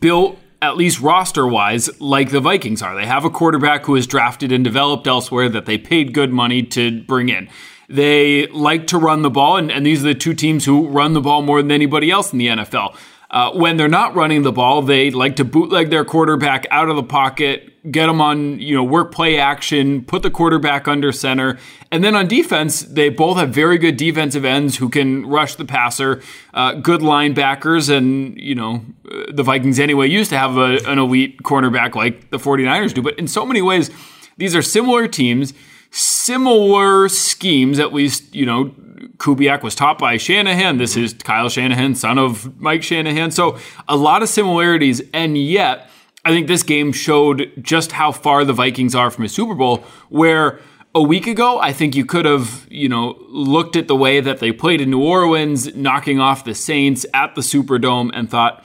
built 0.00 0.38
at 0.60 0.76
least 0.76 1.00
roster 1.00 1.46
wise, 1.46 2.00
like 2.00 2.30
the 2.30 2.40
Vikings 2.40 2.82
are. 2.82 2.94
They 2.94 3.06
have 3.06 3.24
a 3.24 3.30
quarterback 3.30 3.84
who 3.84 3.96
is 3.96 4.06
drafted 4.06 4.52
and 4.52 4.64
developed 4.64 5.06
elsewhere 5.06 5.48
that 5.48 5.66
they 5.66 5.76
paid 5.76 6.14
good 6.14 6.32
money 6.32 6.62
to 6.62 7.02
bring 7.02 7.28
in. 7.28 7.48
They 7.88 8.46
like 8.48 8.86
to 8.88 8.98
run 8.98 9.22
the 9.22 9.30
ball, 9.30 9.56
and, 9.56 9.70
and 9.70 9.84
these 9.84 10.00
are 10.04 10.08
the 10.08 10.14
two 10.14 10.34
teams 10.34 10.64
who 10.64 10.88
run 10.88 11.12
the 11.12 11.20
ball 11.20 11.42
more 11.42 11.60
than 11.60 11.70
anybody 11.70 12.10
else 12.10 12.32
in 12.32 12.38
the 12.38 12.48
NFL. 12.48 12.96
Uh, 13.32 13.50
when 13.52 13.78
they're 13.78 13.88
not 13.88 14.14
running 14.14 14.42
the 14.42 14.52
ball, 14.52 14.82
they 14.82 15.10
like 15.10 15.36
to 15.36 15.44
bootleg 15.44 15.88
their 15.88 16.04
quarterback 16.04 16.66
out 16.70 16.90
of 16.90 16.96
the 16.96 17.02
pocket, 17.02 17.90
get 17.90 18.06
them 18.06 18.20
on, 18.20 18.60
you 18.60 18.74
know, 18.74 18.84
work 18.84 19.10
play 19.10 19.38
action, 19.38 20.04
put 20.04 20.22
the 20.22 20.30
quarterback 20.30 20.86
under 20.86 21.10
center. 21.10 21.58
And 21.90 22.04
then 22.04 22.14
on 22.14 22.28
defense, 22.28 22.82
they 22.82 23.08
both 23.08 23.38
have 23.38 23.48
very 23.48 23.78
good 23.78 23.96
defensive 23.96 24.44
ends 24.44 24.76
who 24.76 24.90
can 24.90 25.24
rush 25.24 25.54
the 25.54 25.64
passer, 25.64 26.20
uh, 26.52 26.74
good 26.74 27.00
linebackers. 27.00 27.88
And, 27.88 28.38
you 28.38 28.54
know, 28.54 28.84
uh, 29.10 29.32
the 29.32 29.42
Vikings 29.42 29.80
anyway 29.80 30.08
used 30.08 30.28
to 30.28 30.38
have 30.38 30.58
a, 30.58 30.80
an 30.86 30.98
elite 30.98 31.42
cornerback 31.42 31.94
like 31.94 32.28
the 32.28 32.38
49ers 32.38 32.92
do. 32.92 33.00
But 33.00 33.18
in 33.18 33.26
so 33.26 33.46
many 33.46 33.62
ways, 33.62 33.90
these 34.36 34.54
are 34.54 34.60
similar 34.60 35.08
teams 35.08 35.54
similar 35.92 37.08
schemes, 37.08 37.78
at 37.78 37.92
least, 37.92 38.34
you 38.34 38.46
know, 38.46 38.74
Kubiak 39.18 39.62
was 39.62 39.74
taught 39.74 39.98
by 39.98 40.16
Shanahan. 40.16 40.78
This 40.78 40.96
is 40.96 41.12
Kyle 41.14 41.48
Shanahan, 41.48 41.94
son 41.94 42.18
of 42.18 42.58
Mike 42.60 42.82
Shanahan. 42.82 43.30
So 43.30 43.58
a 43.86 43.96
lot 43.96 44.22
of 44.22 44.28
similarities. 44.28 45.02
And 45.12 45.38
yet, 45.38 45.88
I 46.24 46.30
think 46.30 46.48
this 46.48 46.62
game 46.62 46.92
showed 46.92 47.52
just 47.60 47.92
how 47.92 48.10
far 48.10 48.44
the 48.44 48.52
Vikings 48.52 48.94
are 48.94 49.10
from 49.10 49.24
a 49.24 49.28
Super 49.28 49.54
Bowl, 49.54 49.84
where 50.08 50.60
a 50.94 51.02
week 51.02 51.26
ago, 51.26 51.58
I 51.58 51.72
think 51.72 51.94
you 51.94 52.04
could 52.04 52.24
have, 52.24 52.66
you 52.70 52.88
know, 52.88 53.16
looked 53.28 53.76
at 53.76 53.88
the 53.88 53.96
way 53.96 54.20
that 54.20 54.38
they 54.40 54.52
played 54.52 54.80
in 54.80 54.90
New 54.90 55.02
Orleans, 55.02 55.74
knocking 55.74 56.20
off 56.20 56.44
the 56.44 56.54
Saints 56.54 57.06
at 57.12 57.34
the 57.34 57.40
Superdome, 57.40 58.10
and 58.14 58.30
thought, 58.30 58.64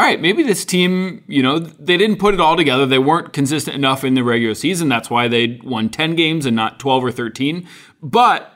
all 0.00 0.06
right, 0.06 0.18
maybe 0.18 0.42
this 0.42 0.64
team, 0.64 1.22
you 1.28 1.42
know, 1.42 1.58
they 1.58 1.98
didn't 1.98 2.16
put 2.16 2.32
it 2.32 2.40
all 2.40 2.56
together. 2.56 2.86
They 2.86 2.98
weren't 2.98 3.34
consistent 3.34 3.76
enough 3.76 4.02
in 4.02 4.14
the 4.14 4.24
regular 4.24 4.54
season. 4.54 4.88
That's 4.88 5.10
why 5.10 5.28
they 5.28 5.60
won 5.62 5.90
10 5.90 6.16
games 6.16 6.46
and 6.46 6.56
not 6.56 6.80
12 6.80 7.04
or 7.04 7.12
13. 7.12 7.68
But 8.02 8.50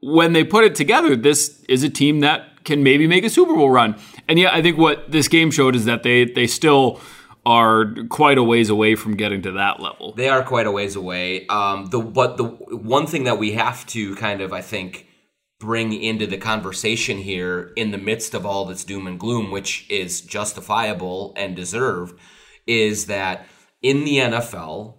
when 0.00 0.34
they 0.34 0.44
put 0.44 0.62
it 0.62 0.74
together, 0.74 1.16
this 1.16 1.64
is 1.70 1.82
a 1.84 1.88
team 1.88 2.20
that 2.20 2.64
can 2.64 2.82
maybe 2.82 3.06
make 3.06 3.24
a 3.24 3.30
Super 3.30 3.54
Bowl 3.54 3.70
run. 3.70 3.98
And 4.28 4.38
yeah, 4.38 4.50
I 4.52 4.60
think 4.60 4.76
what 4.76 5.10
this 5.10 5.26
game 5.26 5.50
showed 5.50 5.74
is 5.74 5.86
that 5.86 6.02
they 6.02 6.26
they 6.26 6.46
still 6.46 7.00
are 7.46 7.94
quite 8.10 8.36
a 8.36 8.42
ways 8.42 8.68
away 8.68 8.94
from 8.94 9.16
getting 9.16 9.40
to 9.40 9.52
that 9.52 9.80
level. 9.80 10.12
They 10.12 10.28
are 10.28 10.42
quite 10.42 10.66
a 10.66 10.70
ways 10.70 10.96
away. 10.96 11.46
Um, 11.46 11.86
the 11.86 12.00
but 12.00 12.36
the 12.36 12.44
one 12.44 13.06
thing 13.06 13.24
that 13.24 13.38
we 13.38 13.52
have 13.52 13.86
to 13.86 14.14
kind 14.16 14.42
of 14.42 14.52
I 14.52 14.60
think 14.60 15.06
bring 15.60 15.92
into 15.92 16.26
the 16.26 16.38
conversation 16.38 17.18
here 17.18 17.72
in 17.76 17.92
the 17.92 17.98
midst 17.98 18.34
of 18.34 18.44
all 18.44 18.64
this 18.64 18.82
doom 18.82 19.06
and 19.06 19.20
gloom, 19.20 19.50
which 19.52 19.88
is 19.88 20.22
justifiable 20.22 21.34
and 21.36 21.54
deserved, 21.54 22.18
is 22.66 23.06
that 23.06 23.46
in 23.82 24.04
the 24.04 24.16
NFL, 24.16 24.94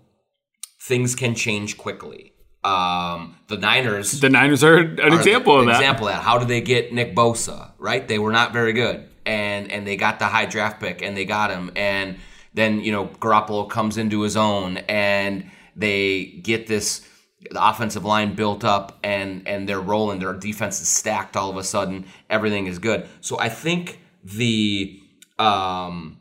things 0.79 1.15
can 1.15 1.35
change 1.35 1.77
quickly. 1.77 2.33
Um, 2.63 3.37
the 3.47 3.57
Niners, 3.57 4.21
the 4.21 4.29
Niners 4.29 4.63
are 4.63 4.77
an 4.77 4.99
are 4.99 5.15
example 5.15 5.55
the, 5.55 5.61
of 5.61 5.65
that. 5.65 5.75
Example 5.77 6.07
of 6.07 6.13
that. 6.13 6.21
How 6.21 6.37
did 6.37 6.47
they 6.47 6.61
get 6.61 6.93
Nick 6.93 7.15
Bosa? 7.15 7.71
Right, 7.79 8.07
they 8.07 8.19
were 8.19 8.31
not 8.31 8.53
very 8.53 8.73
good, 8.73 9.09
and 9.25 9.71
and 9.71 9.85
they 9.85 9.97
got 9.97 10.19
the 10.19 10.25
high 10.25 10.45
draft 10.45 10.79
pick, 10.79 11.01
and 11.01 11.17
they 11.17 11.25
got 11.25 11.49
him, 11.49 11.71
and 11.75 12.17
then 12.53 12.81
you 12.81 12.91
know 12.91 13.07
Garoppolo 13.07 13.67
comes 13.67 13.97
into 13.97 14.21
his 14.21 14.37
own, 14.37 14.77
and 14.77 15.49
they 15.75 16.25
get 16.43 16.67
this 16.67 17.07
the 17.49 17.69
offensive 17.69 18.05
line 18.05 18.35
built 18.35 18.63
up, 18.63 18.99
and 19.03 19.47
and 19.47 19.67
they're 19.67 19.81
rolling. 19.81 20.19
Their 20.19 20.33
defense 20.33 20.81
is 20.81 20.87
stacked. 20.87 21.35
All 21.35 21.49
of 21.49 21.57
a 21.57 21.63
sudden, 21.63 22.05
everything 22.29 22.67
is 22.67 22.79
good. 22.79 23.07
So 23.21 23.39
I 23.39 23.49
think 23.49 23.99
the 24.23 24.99
um, 25.39 26.19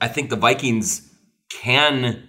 I 0.00 0.08
think 0.08 0.30
the 0.30 0.36
Vikings 0.36 1.10
can 1.50 2.28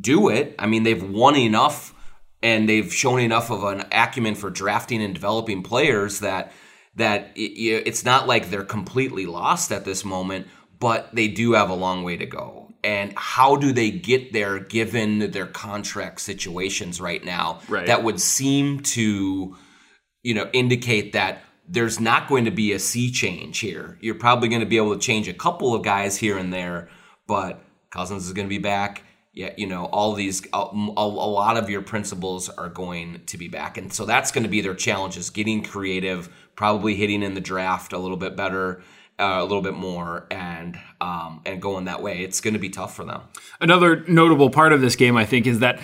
do 0.00 0.28
it. 0.28 0.54
I 0.58 0.66
mean, 0.66 0.82
they've 0.82 1.02
won 1.02 1.36
enough 1.36 1.94
and 2.42 2.68
they've 2.68 2.92
shown 2.92 3.20
enough 3.20 3.50
of 3.50 3.64
an 3.64 3.86
acumen 3.92 4.34
for 4.34 4.50
drafting 4.50 5.02
and 5.02 5.14
developing 5.14 5.62
players 5.62 6.20
that 6.20 6.52
that 6.94 7.32
it, 7.36 7.86
it's 7.86 8.04
not 8.04 8.26
like 8.26 8.50
they're 8.50 8.64
completely 8.64 9.26
lost 9.26 9.70
at 9.72 9.84
this 9.84 10.04
moment, 10.04 10.46
but 10.78 11.14
they 11.14 11.28
do 11.28 11.52
have 11.52 11.70
a 11.70 11.74
long 11.74 12.02
way 12.02 12.16
to 12.16 12.26
go. 12.26 12.67
And 12.84 13.12
how 13.16 13.56
do 13.56 13.72
they 13.72 13.90
get 13.90 14.32
there 14.32 14.58
given 14.60 15.30
their 15.32 15.46
contract 15.46 16.20
situations 16.20 17.00
right 17.00 17.24
now 17.24 17.60
Right. 17.68 17.86
that 17.86 18.04
would 18.04 18.20
seem 18.20 18.80
to 18.80 19.56
you 20.22 20.34
know 20.34 20.48
indicate 20.52 21.12
that 21.12 21.42
there's 21.68 22.00
not 22.00 22.28
going 22.28 22.44
to 22.46 22.50
be 22.50 22.72
a 22.72 22.78
sea 22.78 23.10
change 23.10 23.58
here. 23.58 23.98
You're 24.00 24.14
probably 24.14 24.48
going 24.48 24.60
to 24.60 24.66
be 24.66 24.78
able 24.78 24.94
to 24.94 25.00
change 25.00 25.28
a 25.28 25.34
couple 25.34 25.74
of 25.74 25.82
guys 25.82 26.16
here 26.16 26.38
and 26.38 26.50
there, 26.52 26.88
but 27.26 27.62
Cousins 27.90 28.26
is 28.26 28.32
going 28.32 28.46
to 28.46 28.48
be 28.48 28.58
back. 28.58 29.02
Yeah, 29.34 29.52
you 29.56 29.66
know, 29.66 29.84
all 29.86 30.14
these 30.14 30.42
a, 30.52 30.56
a 30.56 31.06
lot 31.06 31.56
of 31.56 31.68
your 31.70 31.82
principles 31.82 32.48
are 32.48 32.70
going 32.70 33.20
to 33.26 33.36
be 33.36 33.46
back, 33.48 33.76
and 33.76 33.92
so 33.92 34.04
that's 34.06 34.32
going 34.32 34.44
to 34.44 34.48
be 34.48 34.62
their 34.62 34.74
challenge: 34.74 35.16
is 35.16 35.30
getting 35.30 35.62
creative, 35.62 36.28
probably 36.56 36.94
hitting 36.94 37.22
in 37.22 37.34
the 37.34 37.40
draft 37.40 37.92
a 37.92 37.98
little 37.98 38.16
bit 38.16 38.34
better, 38.34 38.82
uh, 39.18 39.38
a 39.40 39.42
little 39.42 39.62
bit 39.62 39.74
more, 39.74 40.26
and 40.30 40.78
um, 41.00 41.40
and 41.46 41.60
going 41.60 41.84
that 41.86 42.02
way. 42.02 42.22
It's 42.22 42.40
going 42.40 42.54
to 42.54 42.60
be 42.60 42.70
tough 42.70 42.94
for 42.94 43.04
them. 43.04 43.22
Another 43.60 44.04
notable 44.08 44.50
part 44.50 44.72
of 44.72 44.80
this 44.80 44.96
game, 44.96 45.16
I 45.16 45.24
think, 45.24 45.46
is 45.46 45.60
that 45.60 45.80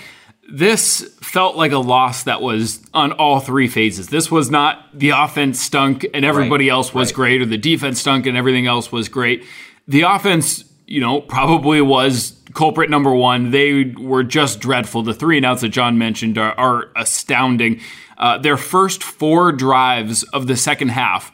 this 0.53 1.01
felt 1.23 1.57
like 1.57 1.73
a 1.73 1.79
loss 1.79 2.25
that 2.25 2.43
was 2.43 2.85
on 2.93 3.13
all 3.13 3.41
three 3.41 3.67
phases. 3.69 4.09
This 4.09 4.31
was 4.31 4.51
not 4.51 4.87
the 4.93 5.11
offense 5.11 5.61
stunk 5.61 6.07
and 6.13 6.25
everybody 6.25 6.69
Right, 6.69 6.75
else 6.75 6.93
was 6.93 7.09
right. 7.09 7.15
great, 7.17 7.43
or 7.43 7.47
the 7.47 7.57
defense 7.57 8.01
stunk 8.01 8.27
and 8.27 8.37
everything 8.37 8.67
else 8.67 8.93
was 8.93 9.09
great. 9.09 9.45
The 9.89 10.03
offense, 10.03 10.65
you 10.87 11.01
know, 11.01 11.21
probably 11.23 11.81
was 11.81 12.39
culprit 12.53 12.91
number 12.91 13.13
one. 13.15 13.53
They 13.53 13.85
were 13.99 14.23
just 14.23 14.61
dreadful. 14.61 15.03
The 15.03 15.15
three 15.15 15.39
and 15.39 15.47
outs 15.47 15.63
that 15.63 15.71
John 15.71 15.97
mentioned 15.97 16.37
are, 16.39 16.53
are 16.59 16.91
astounding. 16.95 17.81
Uh, 18.19 18.37
their 18.39 18.57
first 18.59 19.03
four 19.03 19.51
drives 19.51 20.23
of 20.25 20.47
the 20.47 20.57
second 20.57 20.91
half 20.91 21.33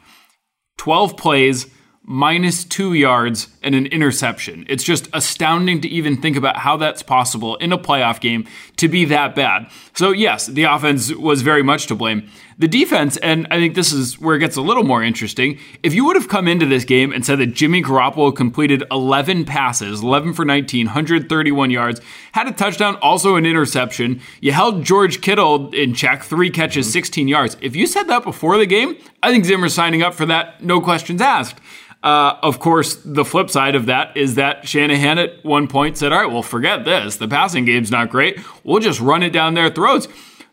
12 0.78 1.16
plays, 1.16 1.66
minus 2.02 2.64
two 2.64 2.92
yards, 2.94 3.48
and 3.62 3.74
an 3.74 3.86
interception. 3.86 4.64
It's 4.68 4.82
just 4.82 5.08
astounding 5.12 5.80
to 5.82 5.88
even 5.88 6.20
think 6.20 6.36
about 6.36 6.56
how 6.56 6.76
that's 6.76 7.02
possible 7.02 7.56
in 7.56 7.72
a 7.72 7.78
playoff 7.78 8.20
game 8.20 8.46
to 8.76 8.88
be 8.88 9.04
that 9.06 9.34
bad. 9.34 9.70
So, 9.94 10.10
yes, 10.10 10.46
the 10.46 10.64
offense 10.64 11.14
was 11.14 11.42
very 11.42 11.62
much 11.62 11.86
to 11.86 11.94
blame. 11.94 12.28
The 12.60 12.68
defense, 12.68 13.16
and 13.16 13.46
I 13.50 13.56
think 13.58 13.74
this 13.74 13.90
is 13.90 14.20
where 14.20 14.36
it 14.36 14.40
gets 14.40 14.54
a 14.54 14.60
little 14.60 14.84
more 14.84 15.02
interesting. 15.02 15.58
If 15.82 15.94
you 15.94 16.04
would 16.04 16.14
have 16.14 16.28
come 16.28 16.46
into 16.46 16.66
this 16.66 16.84
game 16.84 17.10
and 17.10 17.24
said 17.24 17.38
that 17.38 17.54
Jimmy 17.54 17.82
Garoppolo 17.82 18.36
completed 18.36 18.84
11 18.90 19.46
passes, 19.46 20.02
11 20.02 20.34
for 20.34 20.44
19, 20.44 20.84
131 20.84 21.70
yards, 21.70 22.02
had 22.32 22.48
a 22.48 22.52
touchdown, 22.52 22.96
also 22.96 23.36
an 23.36 23.46
interception, 23.46 24.20
you 24.42 24.52
held 24.52 24.84
George 24.84 25.22
Kittle 25.22 25.70
in 25.70 25.94
check, 25.94 26.22
three 26.22 26.50
catches, 26.50 26.92
16 26.92 27.28
yards. 27.28 27.56
If 27.62 27.74
you 27.74 27.86
said 27.86 28.08
that 28.08 28.24
before 28.24 28.58
the 28.58 28.66
game, 28.66 28.98
I 29.22 29.30
think 29.30 29.46
Zimmer's 29.46 29.72
signing 29.72 30.02
up 30.02 30.12
for 30.12 30.26
that, 30.26 30.62
no 30.62 30.82
questions 30.82 31.22
asked. 31.22 31.62
Uh, 32.02 32.36
of 32.42 32.58
course, 32.58 32.96
the 32.96 33.24
flip 33.24 33.48
side 33.48 33.74
of 33.74 33.86
that 33.86 34.14
is 34.14 34.34
that 34.34 34.68
Shanahan 34.68 35.16
at 35.16 35.42
one 35.46 35.66
point 35.66 35.96
said, 35.96 36.12
All 36.12 36.18
right, 36.18 36.30
well, 36.30 36.42
forget 36.42 36.84
this. 36.84 37.16
The 37.16 37.28
passing 37.28 37.64
game's 37.64 37.90
not 37.90 38.10
great. 38.10 38.38
We'll 38.64 38.80
just 38.80 39.00
run 39.00 39.22
it 39.22 39.30
down 39.30 39.54
their 39.54 39.70
throats. 39.70 40.08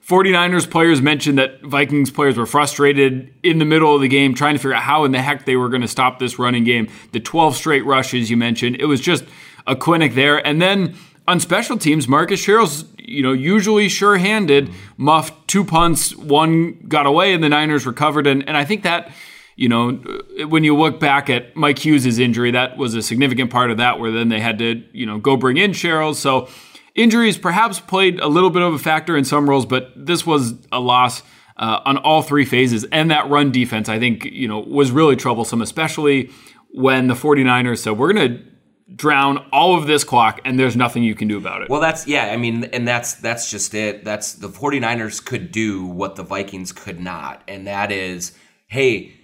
49ers 0.07 0.69
players 0.69 1.01
mentioned 1.01 1.37
that 1.37 1.61
Vikings 1.63 2.11
players 2.11 2.37
were 2.37 2.45
frustrated 2.45 3.33
in 3.43 3.57
the 3.57 3.65
middle 3.65 3.93
of 3.93 3.99
the 3.99 4.07
game 4.07 4.33
trying 4.33 4.55
to 4.55 4.57
figure 4.57 4.73
out 4.73 4.83
how 4.83 5.03
in 5.03 5.11
the 5.11 5.21
heck 5.21 5.45
they 5.45 5.57
were 5.57 5.67
going 5.67 5.81
to 5.81 5.87
stop 5.87 6.17
this 6.17 6.39
running 6.39 6.63
game. 6.63 6.87
The 7.11 7.19
12 7.19 7.57
straight 7.57 7.85
rushes 7.85 8.29
you 8.29 8.37
mentioned, 8.37 8.77
it 8.79 8.85
was 8.85 9.01
just 9.01 9.25
a 9.65 9.75
clinic 9.75 10.15
there. 10.15 10.45
And 10.47 10.61
then 10.61 10.95
on 11.27 11.41
special 11.41 11.77
teams, 11.77 12.07
Marcus 12.07 12.45
Sherels, 12.45 12.85
you 12.97 13.21
know, 13.21 13.33
usually 13.33 13.89
sure-handed, 13.89 14.71
muffed 14.95 15.45
two 15.45 15.65
punts, 15.65 16.15
one 16.15 16.79
got 16.87 17.05
away, 17.05 17.33
and 17.33 17.43
the 17.43 17.49
Niners 17.49 17.85
recovered. 17.85 18.27
And, 18.27 18.47
and 18.47 18.55
I 18.55 18.63
think 18.63 18.83
that, 18.83 19.11
you 19.57 19.67
know, 19.67 19.91
when 20.47 20.63
you 20.63 20.77
look 20.77 21.01
back 21.01 21.29
at 21.29 21.53
Mike 21.57 21.79
Hughes' 21.79 22.17
injury, 22.17 22.51
that 22.51 22.77
was 22.77 22.95
a 22.95 23.01
significant 23.01 23.51
part 23.51 23.71
of 23.71 23.77
that, 23.77 23.99
where 23.99 24.11
then 24.11 24.29
they 24.29 24.39
had 24.39 24.57
to, 24.59 24.81
you 24.93 25.05
know, 25.05 25.17
go 25.17 25.35
bring 25.35 25.57
in 25.57 25.73
Sherrill. 25.73 26.13
So 26.13 26.47
injuries 26.97 27.37
perhaps 27.37 27.79
played 27.79 28.19
a 28.19 28.27
little 28.27 28.49
bit 28.49 28.61
of 28.61 28.73
a 28.73 28.79
factor 28.79 29.15
in 29.15 29.23
some 29.23 29.49
roles, 29.49 29.65
but 29.65 29.91
this 29.95 30.25
was 30.25 30.55
a 30.71 30.79
loss 30.79 31.21
uh, 31.55 31.79
on 31.85 31.97
all 31.97 32.21
three 32.21 32.45
phases. 32.45 32.85
And 32.91 33.09
that 33.11 33.29
run 33.29 33.51
defense, 33.51 33.87
I 33.87 33.99
think, 33.99 34.25
you 34.25 34.47
know, 34.47 34.59
was 34.59 34.91
really 34.91 35.15
troublesome, 35.15 35.61
especially 35.61 36.31
when 36.71 37.07
the 37.07 37.13
49ers 37.13 37.79
said, 37.79 37.97
we're 37.97 38.13
going 38.13 38.29
to 38.29 38.43
drown 38.95 39.45
all 39.51 39.77
of 39.77 39.85
this 39.85 40.03
clock 40.03 40.39
and 40.45 40.59
there's 40.59 40.75
nothing 40.75 41.03
you 41.03 41.15
can 41.15 41.27
do 41.27 41.37
about 41.37 41.61
it. 41.61 41.69
Well, 41.69 41.81
that's 41.81 42.07
yeah, 42.07 42.27
I 42.27 42.37
mean, 42.37 42.65
and 42.65 42.87
that's 42.87 43.15
that's 43.15 43.51
just 43.51 43.73
it. 43.73 44.05
That's 44.05 44.33
the 44.33 44.47
49ers 44.47 45.23
could 45.23 45.51
do 45.51 45.85
what 45.85 46.15
the 46.15 46.23
Vikings 46.23 46.71
could 46.71 46.99
not, 46.99 47.43
and 47.47 47.67
that 47.67 47.91
is, 47.91 48.31
hey, 48.67 49.16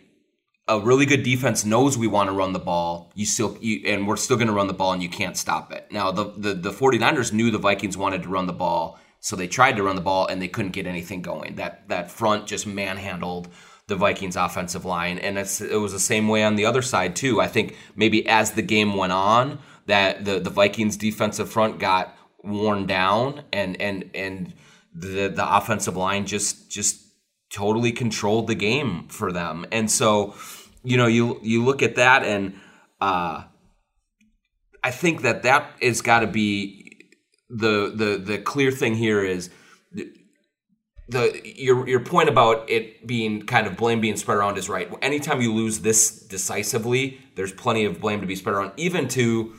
a 0.67 0.79
really 0.79 1.05
good 1.05 1.23
defense 1.23 1.65
knows 1.65 1.97
we 1.97 2.07
want 2.07 2.29
to 2.29 2.33
run 2.33 2.53
the 2.53 2.59
ball. 2.59 3.11
You 3.15 3.25
still 3.25 3.57
you, 3.59 3.81
and 3.85 4.07
we're 4.07 4.15
still 4.15 4.37
going 4.37 4.47
to 4.47 4.53
run 4.53 4.67
the 4.67 4.73
ball 4.73 4.93
and 4.93 5.03
you 5.03 5.09
can't 5.09 5.35
stop 5.35 5.71
it. 5.71 5.87
Now, 5.91 6.11
the, 6.11 6.33
the 6.37 6.53
the 6.53 6.71
49ers 6.71 7.33
knew 7.33 7.51
the 7.51 7.57
Vikings 7.57 7.97
wanted 7.97 8.23
to 8.23 8.29
run 8.29 8.47
the 8.47 8.53
ball, 8.53 8.99
so 9.19 9.35
they 9.35 9.47
tried 9.47 9.75
to 9.75 9.83
run 9.83 9.95
the 9.95 10.01
ball 10.01 10.27
and 10.27 10.41
they 10.41 10.47
couldn't 10.47 10.71
get 10.71 10.87
anything 10.87 11.21
going. 11.21 11.55
That 11.55 11.89
that 11.89 12.11
front 12.11 12.47
just 12.47 12.65
manhandled 12.65 13.49
the 13.87 13.95
Vikings 13.97 14.37
offensive 14.37 14.85
line 14.85 15.19
and 15.19 15.37
it's 15.37 15.59
it 15.59 15.75
was 15.75 15.91
the 15.91 15.99
same 15.99 16.29
way 16.29 16.43
on 16.43 16.55
the 16.55 16.65
other 16.65 16.81
side 16.81 17.15
too. 17.15 17.41
I 17.41 17.47
think 17.47 17.75
maybe 17.95 18.25
as 18.27 18.51
the 18.51 18.61
game 18.61 18.95
went 18.95 19.11
on 19.11 19.59
that 19.87 20.23
the 20.23 20.39
the 20.39 20.49
Vikings 20.49 20.95
defensive 20.95 21.49
front 21.49 21.79
got 21.79 22.15
worn 22.41 22.85
down 22.85 23.43
and 23.51 23.79
and 23.81 24.09
and 24.15 24.53
the 24.95 25.27
the 25.27 25.55
offensive 25.57 25.97
line 25.97 26.25
just 26.25 26.69
just 26.71 27.02
totally 27.53 27.91
controlled 27.91 28.47
the 28.47 28.55
game 28.55 29.07
for 29.07 29.31
them. 29.31 29.65
And 29.71 29.89
so, 29.89 30.35
you 30.83 30.97
know, 30.97 31.07
you 31.07 31.39
you 31.43 31.63
look 31.63 31.81
at 31.83 31.95
that 31.95 32.23
and 32.23 32.55
uh 32.99 33.43
I 34.83 34.91
think 34.91 35.21
that 35.21 35.43
that 35.43 35.71
has 35.81 36.01
got 36.01 36.19
to 36.19 36.27
be 36.27 37.07
the 37.49 37.93
the 37.95 38.17
the 38.17 38.37
clear 38.39 38.71
thing 38.71 38.95
here 38.95 39.23
is 39.23 39.49
the, 39.93 40.11
the 41.07 41.41
your 41.43 41.87
your 41.87 41.99
point 42.01 42.27
about 42.27 42.69
it 42.69 43.07
being 43.07 43.43
kind 43.43 43.67
of 43.67 43.77
blame 43.77 44.01
being 44.01 44.17
spread 44.17 44.37
around 44.37 44.57
is 44.57 44.67
right. 44.67 44.91
Anytime 45.01 45.41
you 45.41 45.53
lose 45.53 45.79
this 45.79 46.09
decisively, 46.09 47.21
there's 47.35 47.53
plenty 47.53 47.85
of 47.85 48.01
blame 48.01 48.19
to 48.21 48.27
be 48.27 48.35
spread 48.35 48.55
around, 48.55 48.73
even 48.77 49.07
to 49.09 49.53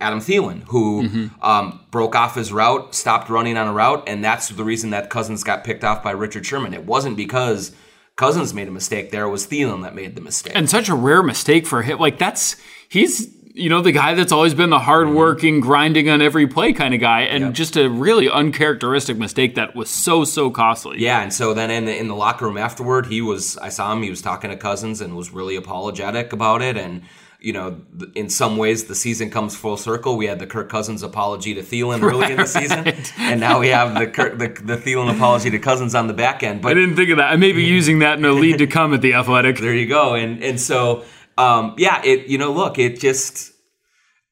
Adam 0.00 0.20
Thielen, 0.20 0.62
who 0.64 1.30
um, 1.42 1.80
broke 1.90 2.14
off 2.14 2.34
his 2.34 2.52
route, 2.52 2.94
stopped 2.94 3.30
running 3.30 3.56
on 3.56 3.66
a 3.68 3.72
route, 3.72 4.04
and 4.06 4.24
that's 4.24 4.48
the 4.48 4.64
reason 4.64 4.90
that 4.90 5.10
Cousins 5.10 5.42
got 5.44 5.64
picked 5.64 5.84
off 5.84 6.02
by 6.02 6.10
Richard 6.10 6.44
Sherman. 6.46 6.74
It 6.74 6.84
wasn't 6.84 7.16
because 7.16 7.72
Cousins 8.16 8.52
made 8.52 8.68
a 8.68 8.70
mistake 8.70 9.10
there; 9.10 9.24
it 9.24 9.30
was 9.30 9.46
Thielen 9.46 9.82
that 9.82 9.94
made 9.94 10.14
the 10.14 10.20
mistake. 10.20 10.52
and 10.54 10.68
such 10.68 10.88
a 10.88 10.94
rare 10.94 11.22
mistake 11.22 11.66
for 11.66 11.82
him. 11.82 11.98
Like 11.98 12.18
that's 12.18 12.56
he's 12.88 13.34
you 13.52 13.68
know 13.68 13.80
the 13.82 13.92
guy 13.92 14.14
that's 14.14 14.32
always 14.32 14.54
been 14.54 14.70
the 14.70 14.78
hardworking, 14.78 15.60
grinding 15.60 16.08
on 16.08 16.20
every 16.22 16.46
play 16.46 16.72
kind 16.72 16.94
of 16.94 17.00
guy, 17.00 17.22
and 17.22 17.54
just 17.54 17.76
a 17.76 17.88
really 17.88 18.28
uncharacteristic 18.28 19.16
mistake 19.16 19.54
that 19.54 19.74
was 19.74 19.88
so 19.90 20.24
so 20.24 20.50
costly. 20.50 20.98
Yeah, 21.00 21.20
and 21.22 21.32
so 21.32 21.54
then 21.54 21.70
in 21.70 21.86
the 21.86 21.96
in 21.96 22.08
the 22.08 22.14
locker 22.14 22.44
room 22.44 22.58
afterward, 22.58 23.06
he 23.06 23.22
was 23.22 23.56
I 23.58 23.70
saw 23.70 23.92
him. 23.92 24.02
He 24.02 24.10
was 24.10 24.20
talking 24.22 24.50
to 24.50 24.56
Cousins 24.56 25.00
and 25.00 25.16
was 25.16 25.30
really 25.32 25.56
apologetic 25.56 26.32
about 26.32 26.60
it. 26.62 26.76
And 26.76 27.02
you 27.40 27.52
know, 27.52 27.80
in 28.14 28.28
some 28.28 28.56
ways, 28.56 28.84
the 28.84 28.94
season 28.94 29.30
comes 29.30 29.56
full 29.56 29.76
circle. 29.76 30.16
We 30.16 30.26
had 30.26 30.38
the 30.38 30.46
Kirk 30.46 30.68
Cousins 30.68 31.02
apology 31.02 31.54
to 31.54 31.62
Thielen 31.62 32.02
early 32.02 32.30
in 32.30 32.36
the 32.36 32.46
season, 32.46 32.86
and 33.18 33.40
now 33.40 33.60
we 33.60 33.68
have 33.68 33.98
the 33.98 34.06
Kirk, 34.06 34.38
the 34.38 34.48
the 34.48 34.76
Thielen 34.76 35.14
apology 35.14 35.50
to 35.50 35.58
Cousins 35.58 35.94
on 35.94 36.06
the 36.06 36.14
back 36.14 36.42
end. 36.42 36.62
But 36.62 36.72
I 36.72 36.74
didn't 36.74 36.96
think 36.96 37.10
of 37.10 37.16
that. 37.18 37.32
I 37.32 37.36
may 37.36 37.52
be 37.52 37.64
using 37.64 38.00
that 38.00 38.18
in 38.18 38.24
a 38.24 38.32
lead 38.32 38.58
to 38.58 38.66
come 38.66 38.94
at 38.94 39.02
the 39.02 39.14
Athletic. 39.14 39.58
there 39.60 39.74
you 39.74 39.86
go. 39.86 40.14
And 40.14 40.42
and 40.42 40.60
so 40.60 41.04
um, 41.38 41.74
yeah, 41.78 42.02
it 42.04 42.26
you 42.26 42.38
know, 42.38 42.52
look, 42.52 42.78
it 42.78 43.00
just 43.00 43.52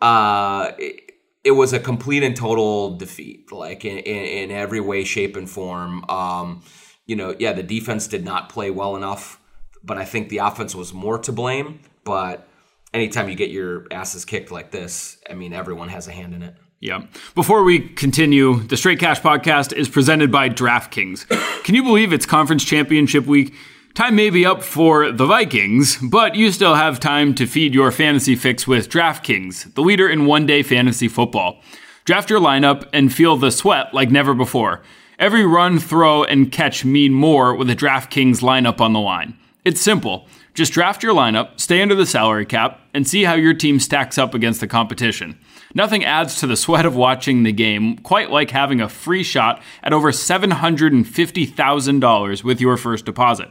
uh, 0.00 0.72
it, 0.78 1.12
it 1.44 1.52
was 1.52 1.72
a 1.72 1.80
complete 1.80 2.22
and 2.22 2.36
total 2.36 2.96
defeat, 2.96 3.50
like 3.52 3.84
in, 3.84 3.98
in, 3.98 4.50
in 4.50 4.50
every 4.50 4.80
way, 4.80 5.04
shape, 5.04 5.36
and 5.36 5.48
form. 5.48 6.04
Um, 6.08 6.62
you 7.06 7.16
know, 7.16 7.34
yeah, 7.38 7.52
the 7.52 7.62
defense 7.62 8.06
did 8.06 8.24
not 8.24 8.48
play 8.48 8.70
well 8.70 8.96
enough, 8.96 9.40
but 9.82 9.96
I 9.96 10.04
think 10.04 10.28
the 10.28 10.38
offense 10.38 10.74
was 10.74 10.92
more 10.92 11.18
to 11.18 11.32
blame. 11.32 11.80
But 12.04 12.47
anytime 12.92 13.28
you 13.28 13.34
get 13.34 13.50
your 13.50 13.86
asses 13.90 14.24
kicked 14.24 14.50
like 14.50 14.70
this, 14.70 15.18
I 15.28 15.34
mean, 15.34 15.52
everyone 15.52 15.88
has 15.88 16.08
a 16.08 16.12
hand 16.12 16.34
in 16.34 16.42
it. 16.42 16.54
Yeah. 16.80 17.06
Before 17.34 17.64
we 17.64 17.80
continue, 17.80 18.60
the 18.60 18.76
Straight 18.76 19.00
Cash 19.00 19.20
podcast 19.20 19.72
is 19.72 19.88
presented 19.88 20.30
by 20.30 20.48
DraftKings. 20.48 21.28
Can 21.64 21.74
you 21.74 21.82
believe 21.82 22.12
it's 22.12 22.26
conference 22.26 22.64
championship 22.64 23.26
week? 23.26 23.54
Time 23.94 24.14
may 24.14 24.30
be 24.30 24.46
up 24.46 24.62
for 24.62 25.10
the 25.10 25.26
Vikings, 25.26 25.98
but 25.98 26.36
you 26.36 26.52
still 26.52 26.76
have 26.76 27.00
time 27.00 27.34
to 27.34 27.46
feed 27.46 27.74
your 27.74 27.90
fantasy 27.90 28.36
fix 28.36 28.64
with 28.64 28.88
DraftKings, 28.88 29.74
the 29.74 29.82
leader 29.82 30.08
in 30.08 30.24
one 30.24 30.46
day 30.46 30.62
fantasy 30.62 31.08
football. 31.08 31.60
Draft 32.04 32.30
your 32.30 32.40
lineup 32.40 32.88
and 32.92 33.12
feel 33.12 33.36
the 33.36 33.50
sweat 33.50 33.92
like 33.92 34.10
never 34.10 34.34
before. 34.34 34.82
Every 35.18 35.44
run, 35.44 35.80
throw, 35.80 36.22
and 36.22 36.52
catch 36.52 36.84
mean 36.84 37.12
more 37.12 37.56
with 37.56 37.68
a 37.70 37.74
DraftKings 37.74 38.40
lineup 38.40 38.80
on 38.80 38.92
the 38.92 39.00
line. 39.00 39.36
It's 39.64 39.80
simple. 39.80 40.28
Just 40.58 40.72
draft 40.72 41.04
your 41.04 41.14
lineup, 41.14 41.60
stay 41.60 41.80
under 41.80 41.94
the 41.94 42.04
salary 42.04 42.44
cap, 42.44 42.80
and 42.92 43.06
see 43.06 43.22
how 43.22 43.34
your 43.34 43.54
team 43.54 43.78
stacks 43.78 44.18
up 44.18 44.34
against 44.34 44.58
the 44.58 44.66
competition. 44.66 45.38
Nothing 45.72 46.04
adds 46.04 46.40
to 46.40 46.48
the 46.48 46.56
sweat 46.56 46.84
of 46.84 46.96
watching 46.96 47.44
the 47.44 47.52
game 47.52 47.96
quite 47.98 48.32
like 48.32 48.50
having 48.50 48.80
a 48.80 48.88
free 48.88 49.22
shot 49.22 49.62
at 49.84 49.92
over 49.92 50.10
$750,000 50.10 52.42
with 52.42 52.60
your 52.60 52.76
first 52.76 53.04
deposit. 53.04 53.50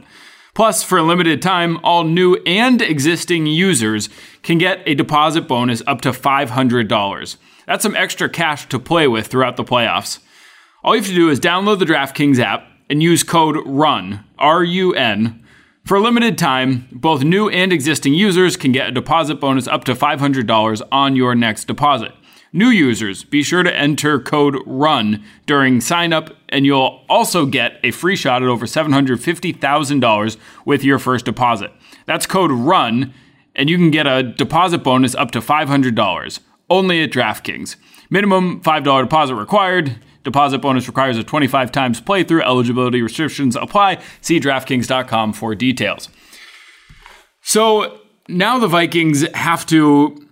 Plus, 0.52 0.82
for 0.82 0.98
a 0.98 1.02
limited 1.02 1.40
time, 1.40 1.78
all 1.82 2.04
new 2.04 2.34
and 2.44 2.82
existing 2.82 3.46
users 3.46 4.10
can 4.42 4.58
get 4.58 4.82
a 4.84 4.94
deposit 4.94 5.48
bonus 5.48 5.82
up 5.86 6.02
to 6.02 6.10
$500. 6.10 7.36
That's 7.66 7.82
some 7.82 7.96
extra 7.96 8.28
cash 8.28 8.68
to 8.68 8.78
play 8.78 9.08
with 9.08 9.28
throughout 9.28 9.56
the 9.56 9.64
playoffs. 9.64 10.18
All 10.84 10.94
you 10.94 11.00
have 11.00 11.08
to 11.08 11.14
do 11.14 11.30
is 11.30 11.40
download 11.40 11.78
the 11.78 11.86
DraftKings 11.86 12.38
app 12.38 12.66
and 12.90 13.02
use 13.02 13.22
code 13.22 13.56
RUN, 13.64 14.26
R 14.38 14.62
U 14.62 14.94
N. 14.94 15.42
For 15.88 15.96
a 15.96 16.00
limited 16.02 16.36
time, 16.36 16.86
both 16.92 17.24
new 17.24 17.48
and 17.48 17.72
existing 17.72 18.12
users 18.12 18.58
can 18.58 18.72
get 18.72 18.88
a 18.88 18.92
deposit 18.92 19.36
bonus 19.36 19.66
up 19.66 19.84
to 19.84 19.94
$500 19.94 20.82
on 20.92 21.16
your 21.16 21.34
next 21.34 21.64
deposit. 21.64 22.12
New 22.52 22.68
users, 22.68 23.24
be 23.24 23.42
sure 23.42 23.62
to 23.62 23.74
enter 23.74 24.20
code 24.20 24.58
RUN 24.66 25.24
during 25.46 25.80
sign 25.80 26.12
up, 26.12 26.36
and 26.50 26.66
you'll 26.66 27.02
also 27.08 27.46
get 27.46 27.80
a 27.82 27.90
free 27.90 28.16
shot 28.16 28.42
at 28.42 28.50
over 28.50 28.66
$750,000 28.66 30.36
with 30.66 30.84
your 30.84 30.98
first 30.98 31.24
deposit. 31.24 31.72
That's 32.04 32.26
code 32.26 32.52
RUN, 32.52 33.14
and 33.56 33.70
you 33.70 33.78
can 33.78 33.90
get 33.90 34.06
a 34.06 34.22
deposit 34.22 34.84
bonus 34.84 35.14
up 35.14 35.30
to 35.30 35.40
$500 35.40 36.40
only 36.68 37.02
at 37.02 37.12
DraftKings. 37.12 37.76
Minimum 38.10 38.60
$5 38.60 39.02
deposit 39.04 39.36
required. 39.36 39.96
Deposit 40.28 40.58
bonus 40.58 40.86
requires 40.86 41.16
a 41.16 41.24
25 41.24 41.72
times 41.72 42.02
playthrough. 42.02 42.42
Eligibility 42.42 43.00
restrictions 43.00 43.56
apply. 43.56 43.98
See 44.20 44.38
DraftKings.com 44.38 45.32
for 45.32 45.54
details. 45.54 46.10
So 47.40 47.98
now 48.28 48.58
the 48.58 48.66
Vikings 48.66 49.26
have 49.32 49.64
to 49.66 50.28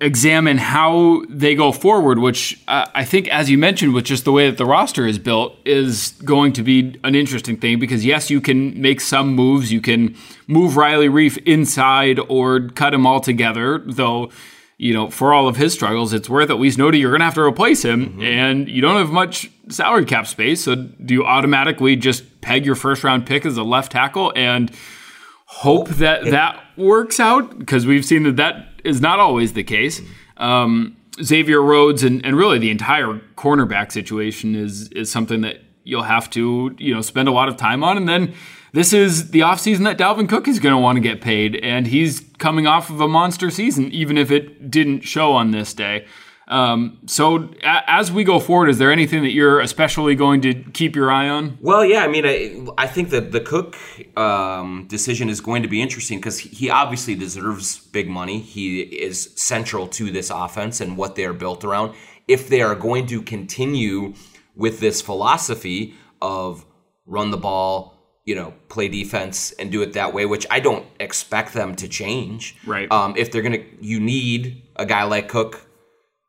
examine 0.00 0.56
how 0.56 1.22
they 1.28 1.54
go 1.54 1.70
forward, 1.70 2.18
which 2.18 2.62
uh, 2.66 2.86
I 2.94 3.04
think, 3.04 3.28
as 3.28 3.50
you 3.50 3.58
mentioned, 3.58 3.92
with 3.92 4.06
just 4.06 4.24
the 4.24 4.32
way 4.32 4.48
that 4.48 4.56
the 4.56 4.64
roster 4.64 5.06
is 5.06 5.18
built, 5.18 5.54
is 5.66 6.12
going 6.24 6.54
to 6.54 6.62
be 6.62 6.98
an 7.04 7.14
interesting 7.14 7.58
thing 7.58 7.78
because, 7.78 8.06
yes, 8.06 8.30
you 8.30 8.40
can 8.40 8.80
make 8.80 9.02
some 9.02 9.34
moves. 9.34 9.70
You 9.70 9.82
can 9.82 10.16
move 10.46 10.78
Riley 10.78 11.08
Reiff 11.08 11.36
inside 11.44 12.18
or 12.28 12.68
cut 12.70 12.94
him 12.94 13.06
all 13.06 13.20
together, 13.20 13.82
though. 13.84 14.30
You 14.78 14.92
know, 14.92 15.08
for 15.08 15.32
all 15.32 15.48
of 15.48 15.56
his 15.56 15.72
struggles, 15.72 16.12
it's 16.12 16.28
worth 16.28 16.50
at 16.50 16.58
least 16.60 16.76
noting 16.76 17.00
you're 17.00 17.10
going 17.10 17.20
to 17.20 17.24
have 17.24 17.34
to 17.34 17.40
replace 17.40 17.82
him, 17.82 18.10
mm-hmm. 18.10 18.22
and 18.22 18.68
you 18.68 18.82
don't 18.82 18.96
have 18.96 19.10
much 19.10 19.50
salary 19.70 20.04
cap 20.04 20.26
space. 20.26 20.64
So, 20.64 20.74
do 20.74 21.14
you 21.14 21.24
automatically 21.24 21.96
just 21.96 22.42
peg 22.42 22.66
your 22.66 22.74
first 22.74 23.02
round 23.02 23.26
pick 23.26 23.46
as 23.46 23.56
a 23.56 23.62
left 23.62 23.92
tackle 23.92 24.34
and 24.36 24.70
hope 25.46 25.88
that 25.88 26.26
that 26.26 26.62
works 26.76 27.18
out? 27.18 27.58
Because 27.58 27.86
we've 27.86 28.04
seen 28.04 28.24
that 28.24 28.36
that 28.36 28.68
is 28.84 29.00
not 29.00 29.18
always 29.18 29.54
the 29.54 29.64
case. 29.64 30.02
Um, 30.36 30.96
Xavier 31.22 31.62
Rhodes 31.62 32.02
and, 32.02 32.24
and 32.24 32.36
really 32.36 32.58
the 32.58 32.70
entire 32.70 33.20
cornerback 33.36 33.92
situation 33.92 34.54
is 34.54 34.88
is 34.88 35.10
something 35.10 35.40
that 35.40 35.60
you'll 35.84 36.02
have 36.02 36.28
to 36.30 36.74
you 36.78 36.94
know 36.94 37.00
spend 37.00 37.28
a 37.28 37.32
lot 37.32 37.48
of 37.48 37.56
time 37.56 37.82
on, 37.82 37.96
and 37.96 38.08
then 38.08 38.34
this 38.76 38.92
is 38.92 39.30
the 39.30 39.40
offseason 39.40 39.84
that 39.84 39.96
Dalvin 39.96 40.28
Cook 40.28 40.46
is 40.46 40.60
going 40.60 40.74
to 40.74 40.78
want 40.78 40.96
to 40.96 41.00
get 41.00 41.22
paid, 41.22 41.56
and 41.56 41.86
he's 41.86 42.20
coming 42.36 42.66
off 42.66 42.90
of 42.90 43.00
a 43.00 43.08
monster 43.08 43.48
season, 43.48 43.90
even 43.90 44.18
if 44.18 44.30
it 44.30 44.70
didn't 44.70 45.00
show 45.00 45.32
on 45.32 45.50
this 45.50 45.72
day. 45.72 46.04
Um, 46.46 46.98
so 47.06 47.48
a- 47.64 47.90
as 47.90 48.12
we 48.12 48.22
go 48.22 48.38
forward, 48.38 48.68
is 48.68 48.76
there 48.76 48.92
anything 48.92 49.22
that 49.22 49.32
you're 49.32 49.60
especially 49.60 50.14
going 50.14 50.42
to 50.42 50.52
keep 50.74 50.94
your 50.94 51.10
eye 51.10 51.26
on? 51.26 51.56
Well, 51.62 51.86
yeah, 51.86 52.04
I 52.04 52.08
mean, 52.08 52.26
I, 52.26 52.66
I 52.76 52.86
think 52.86 53.08
that 53.10 53.32
the 53.32 53.40
Cook 53.40 53.78
um, 54.14 54.84
decision 54.90 55.30
is 55.30 55.40
going 55.40 55.62
to 55.62 55.68
be 55.68 55.80
interesting 55.80 56.18
because 56.18 56.38
he 56.38 56.68
obviously 56.68 57.14
deserves 57.14 57.78
big 57.78 58.10
money. 58.10 58.40
He 58.40 58.82
is 58.82 59.32
central 59.36 59.88
to 59.88 60.10
this 60.10 60.28
offense 60.28 60.82
and 60.82 60.98
what 60.98 61.14
they 61.14 61.24
are 61.24 61.32
built 61.32 61.64
around. 61.64 61.94
If 62.28 62.50
they 62.50 62.60
are 62.60 62.74
going 62.74 63.06
to 63.06 63.22
continue 63.22 64.12
with 64.54 64.80
this 64.80 65.00
philosophy 65.00 65.94
of 66.20 66.66
run 67.06 67.30
the 67.30 67.38
ball, 67.38 67.95
you 68.26 68.34
know, 68.34 68.52
play 68.68 68.88
defense 68.88 69.52
and 69.52 69.72
do 69.72 69.80
it 69.82 69.94
that 69.94 70.12
way, 70.12 70.26
which 70.26 70.46
I 70.50 70.60
don't 70.60 70.84
expect 71.00 71.54
them 71.54 71.76
to 71.76 71.88
change. 71.88 72.56
Right. 72.66 72.90
Um, 72.90 73.14
if 73.16 73.30
they're 73.30 73.40
gonna, 73.40 73.64
you 73.80 74.00
need 74.00 74.64
a 74.74 74.84
guy 74.84 75.04
like 75.04 75.28
Cook 75.28 75.66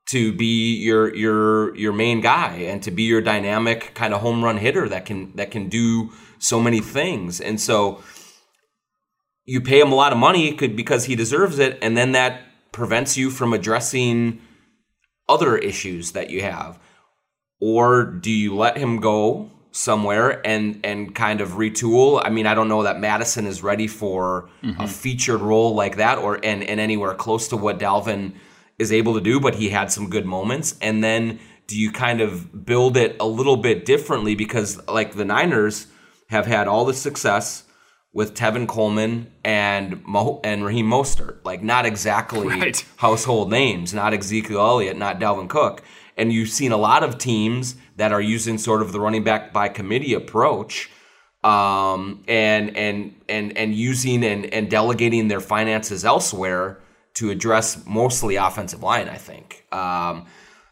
to 0.10 0.32
be 0.32 0.76
your 0.76 1.14
your 1.14 1.76
your 1.76 1.92
main 1.92 2.22
guy 2.22 2.54
and 2.54 2.82
to 2.84 2.92
be 2.92 3.04
your 3.04 3.20
dynamic 3.20 3.94
kind 3.94 4.14
of 4.14 4.22
home 4.22 4.42
run 4.44 4.58
hitter 4.58 4.88
that 4.88 5.06
can 5.06 5.36
that 5.36 5.52
can 5.52 5.68
do 5.68 6.12
so 6.38 6.62
many 6.62 6.80
things. 6.80 7.42
And 7.42 7.60
so 7.60 8.02
you 9.44 9.60
pay 9.60 9.80
him 9.80 9.92
a 9.92 9.96
lot 9.96 10.14
of 10.14 10.20
money 10.20 10.54
because 10.54 11.06
he 11.06 11.16
deserves 11.16 11.58
it, 11.58 11.80
and 11.82 11.98
then 11.98 12.12
that 12.12 12.42
prevents 12.72 13.18
you 13.18 13.32
from 13.32 13.54
addressing 13.54 14.40
other 15.28 15.58
issues 15.58 16.12
that 16.12 16.30
you 16.30 16.44
have. 16.44 16.80
Or 17.60 18.04
do 18.04 18.30
you 18.30 18.56
let 18.56 18.78
him 18.78 19.00
go 19.00 19.52
somewhere 19.78 20.46
and 20.46 20.80
and 20.84 21.14
kind 21.14 21.42
of 21.42 21.52
retool? 21.52 22.22
I 22.24 22.30
mean, 22.30 22.48
I 22.48 22.54
don't 22.54 22.68
know 22.68 22.84
that 22.84 23.00
Mattison 23.00 23.46
is 23.46 23.64
ready 23.64 23.88
for 23.88 24.50
mm-hmm. 24.64 24.82
a 24.82 24.88
featured 24.88 25.42
role 25.42 25.76
like 25.76 25.98
that 25.98 26.18
or 26.18 26.40
and, 26.44 26.64
and 26.64 26.80
anywhere 26.80 27.14
close 27.14 27.48
to 27.50 27.58
what 27.58 27.80
Dalvin– 27.80 28.34
is 28.78 28.92
able 28.92 29.16
to 29.16 29.22
do, 29.22 29.40
but 29.40 29.56
he 29.56 29.70
had 29.70 29.92
some 29.92 30.10
good 30.10 30.26
moments. 30.26 30.78
And 30.82 31.04
then 31.04 31.40
do 31.68 31.78
you 31.78 31.92
kind 31.92 32.22
of 32.22 32.66
build 32.66 32.96
it 32.96 33.16
a 33.20 33.28
little 33.28 33.58
bit 33.58 33.86
differently 33.86 34.36
because 34.36 34.86
like 34.88 35.16
the 35.16 35.26
Niners 35.26 35.88
have 36.30 36.46
had 36.46 36.68
all 36.68 36.86
the 36.86 36.94
success 36.94 37.64
with 38.14 38.34
Tevin 38.34 38.68
Coleman 38.68 39.32
and 39.44 40.04
Mo- 40.06 40.40
and 40.44 40.66
Raheem 40.66 40.88
Mostert, 40.90 41.44
like 41.44 41.62
not 41.62 41.86
exactly 41.86 42.48
right. 42.60 42.86
household 42.98 43.50
names, 43.50 43.94
not 43.94 44.14
Ezekiel 44.14 44.60
Elliott, 44.60 44.98
not 44.98 45.20
Dalvin 45.20 45.50
Cook. 45.50 45.84
And 46.16 46.32
you've 46.34 46.50
seen 46.50 46.72
a 46.72 46.78
lot 46.78 47.04
of 47.04 47.18
teams 47.18 47.76
that 47.98 48.12
are 48.12 48.22
using 48.22 48.58
sort 48.58 48.82
of 48.82 48.92
the 48.92 49.00
running 49.00 49.24
back 49.24 49.52
by 49.52 49.68
committee 49.68 50.14
approach, 50.14 50.90
um, 51.44 52.24
and 52.28 52.76
and 52.78 53.16
and 53.28 53.58
and 53.58 53.76
using 53.76 54.24
and 54.24 54.46
and 54.46 54.70
delegating 54.70 55.28
their 55.28 55.42
finances 55.42 56.06
elsewhere 56.06 56.80
to 57.16 57.32
address 57.32 57.86
mostly 57.86 58.36
offensive 58.36 58.84
line, 58.84 59.10
I 59.10 59.18
think. 59.18 59.66
Um, 59.72 60.28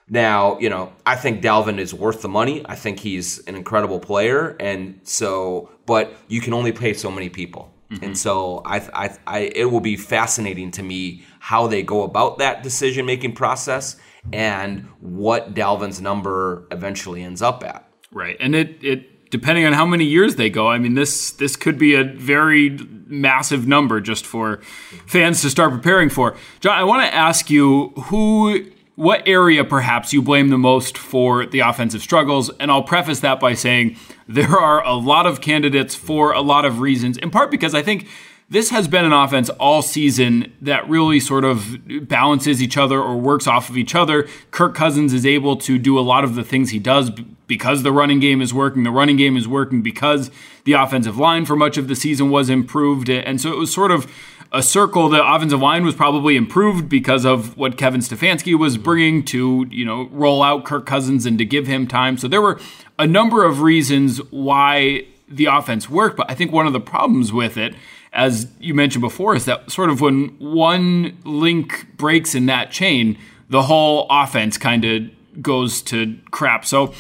now, 0.08 0.60
you 0.60 0.70
know, 0.70 0.94
I 1.04 1.16
think 1.16 1.42
Dalvin 1.42 1.80
is 1.80 1.92
worth 1.92 2.22
the 2.22 2.30
money. 2.30 2.64
I 2.66 2.76
think 2.76 3.00
he's 3.00 3.40
an 3.48 3.56
incredible 3.56 4.00
player, 4.00 4.56
and 4.60 5.00
so, 5.04 5.72
but 5.88 6.16
you 6.28 6.42
can 6.42 6.54
only 6.54 6.72
pay 6.72 6.94
so 6.94 7.10
many 7.10 7.30
people, 7.30 7.74
mm-hmm. 7.90 8.04
and 8.04 8.18
so 8.18 8.62
I, 8.64 8.78
I, 8.94 9.18
I, 9.26 9.40
it 9.56 9.72
will 9.72 9.80
be 9.80 9.98
fascinating 9.98 10.70
to 10.72 10.84
me 10.84 11.24
how 11.40 11.66
they 11.66 11.82
go 11.82 12.04
about 12.04 12.38
that 12.38 12.62
decision 12.62 13.08
making 13.08 13.34
process 13.34 13.96
and 14.34 14.88
what 15.00 15.54
Dalvin's 15.54 16.02
number 16.02 16.68
eventually 16.72 17.24
ends 17.24 17.42
up 17.42 17.64
at. 17.64 17.88
Right, 18.12 18.38
and 18.40 18.56
it 18.56 18.84
it 18.84 19.30
depending 19.30 19.66
on 19.66 19.74
how 19.74 19.86
many 19.86 20.06
years 20.06 20.36
they 20.36 20.50
go, 20.50 20.70
I 20.70 20.78
mean 20.78 20.94
this 20.94 21.32
this 21.32 21.56
could 21.56 21.78
be 21.78 21.96
a 21.96 22.04
very 22.04 22.78
massive 23.08 23.68
number 23.68 24.02
just 24.02 24.26
for 24.26 24.62
fans 25.06 25.42
to 25.42 25.50
start 25.50 25.72
preparing 25.72 26.10
for. 26.10 26.36
John, 26.60 26.78
I 26.78 26.84
want 26.84 27.04
to 27.04 27.14
ask 27.14 27.50
you 27.50 27.90
who 28.06 28.66
what 28.96 29.28
area 29.28 29.64
perhaps 29.64 30.14
you 30.14 30.22
blame 30.22 30.50
the 30.50 30.58
most 30.58 30.98
for 30.98 31.46
the 31.46 31.60
offensive 31.60 32.02
struggles 32.02 32.50
and 32.62 32.72
I'll 32.72 32.84
preface 32.84 33.20
that 33.20 33.42
by 33.42 33.54
saying 33.54 33.98
there 34.28 34.58
are 34.58 34.82
a 34.86 34.94
lot 34.94 35.26
of 35.26 35.42
candidates 35.42 35.96
for 35.96 36.32
a 36.32 36.42
lot 36.42 36.64
of 36.64 36.80
reasons 36.80 37.18
in 37.18 37.30
part 37.30 37.52
because 37.52 37.76
I 37.76 37.82
think 37.82 38.08
this 38.50 38.70
has 38.70 38.88
been 38.88 39.06
an 39.06 39.14
offense 39.14 39.50
all 39.52 39.82
season 39.82 40.54
that 40.62 40.88
really 40.88 41.20
sort 41.20 41.44
of 41.44 41.80
balances 42.08 42.62
each 42.62 42.78
other 42.78 43.02
or 43.02 43.18
works 43.18 43.48
off 43.48 43.70
of 43.70 43.78
each 43.78 43.96
other. 43.96 44.28
Kirk 44.52 44.76
Cousins 44.76 45.14
is 45.14 45.26
able 45.26 45.58
to 45.58 45.80
do 45.80 45.98
a 45.98 46.02
lot 46.02 46.24
of 46.24 46.36
the 46.36 46.44
things 46.44 46.70
he 46.70 46.80
does 46.80 47.10
because 47.48 47.84
the 47.84 47.92
running 47.92 48.20
game 48.20 48.42
is 48.42 48.54
working. 48.54 48.84
The 48.84 48.92
running 48.92 49.18
game 49.18 49.36
is 49.36 49.48
working 49.48 49.82
because 49.82 50.30
the 50.64 50.74
offensive 50.74 51.18
line 51.18 51.46
for 51.46 51.56
much 51.56 51.78
of 51.78 51.88
the 51.88 51.96
season 51.96 52.30
was 52.30 52.50
improved. 52.50 53.10
And 53.10 53.42
so 53.42 53.52
it 53.52 53.58
was 53.58 53.74
sort 53.74 53.92
of 53.92 54.12
a 54.52 54.62
circle. 54.62 55.10
The 55.10 55.26
offensive 55.26 55.60
line 55.60 55.84
was 55.84 55.96
probably 55.96 56.36
improved 56.36 56.88
because 56.88 57.26
of 57.26 57.58
what 57.58 57.78
Kevin 57.78 58.02
Stefanski 58.02 58.58
was 58.58 58.78
bringing 58.78 59.24
to, 59.26 59.66
you 59.72 59.86
know, 59.86 60.08
roll 60.12 60.44
out 60.44 60.66
Kirk 60.66 60.86
Cousins 60.86 61.26
and 61.26 61.38
to 61.40 61.46
give 61.46 61.66
him 61.66 61.88
time. 61.88 62.18
So 62.18 62.28
there 62.28 62.42
were 62.42 62.60
a 63.00 63.08
number 63.08 63.44
of 63.44 63.62
reasons 63.62 64.20
why 64.32 65.08
the 65.28 65.46
offense 65.46 65.90
worked. 65.90 66.18
But 66.18 66.30
I 66.30 66.36
think 66.36 66.52
one 66.52 66.68
of 66.68 66.74
the 66.74 66.80
problems 66.80 67.34
with 67.34 67.58
it, 67.58 67.76
as 68.16 68.48
you 68.60 68.74
mentioned 68.74 69.02
before, 69.02 69.36
is 69.36 69.46
that 69.46 69.70
sort 69.70 69.90
of 69.90 70.02
when 70.02 70.30
one 70.40 71.18
link 71.26 71.86
breaks 71.98 72.34
in 72.34 72.46
that 72.48 72.72
chain, 72.72 73.18
the 73.50 73.64
whole 73.64 74.08
offense 74.10 74.58
kind 74.58 74.86
of 74.86 75.04
goes 75.42 75.82
to 75.84 76.18
crap. 76.32 76.66
So 76.66 76.94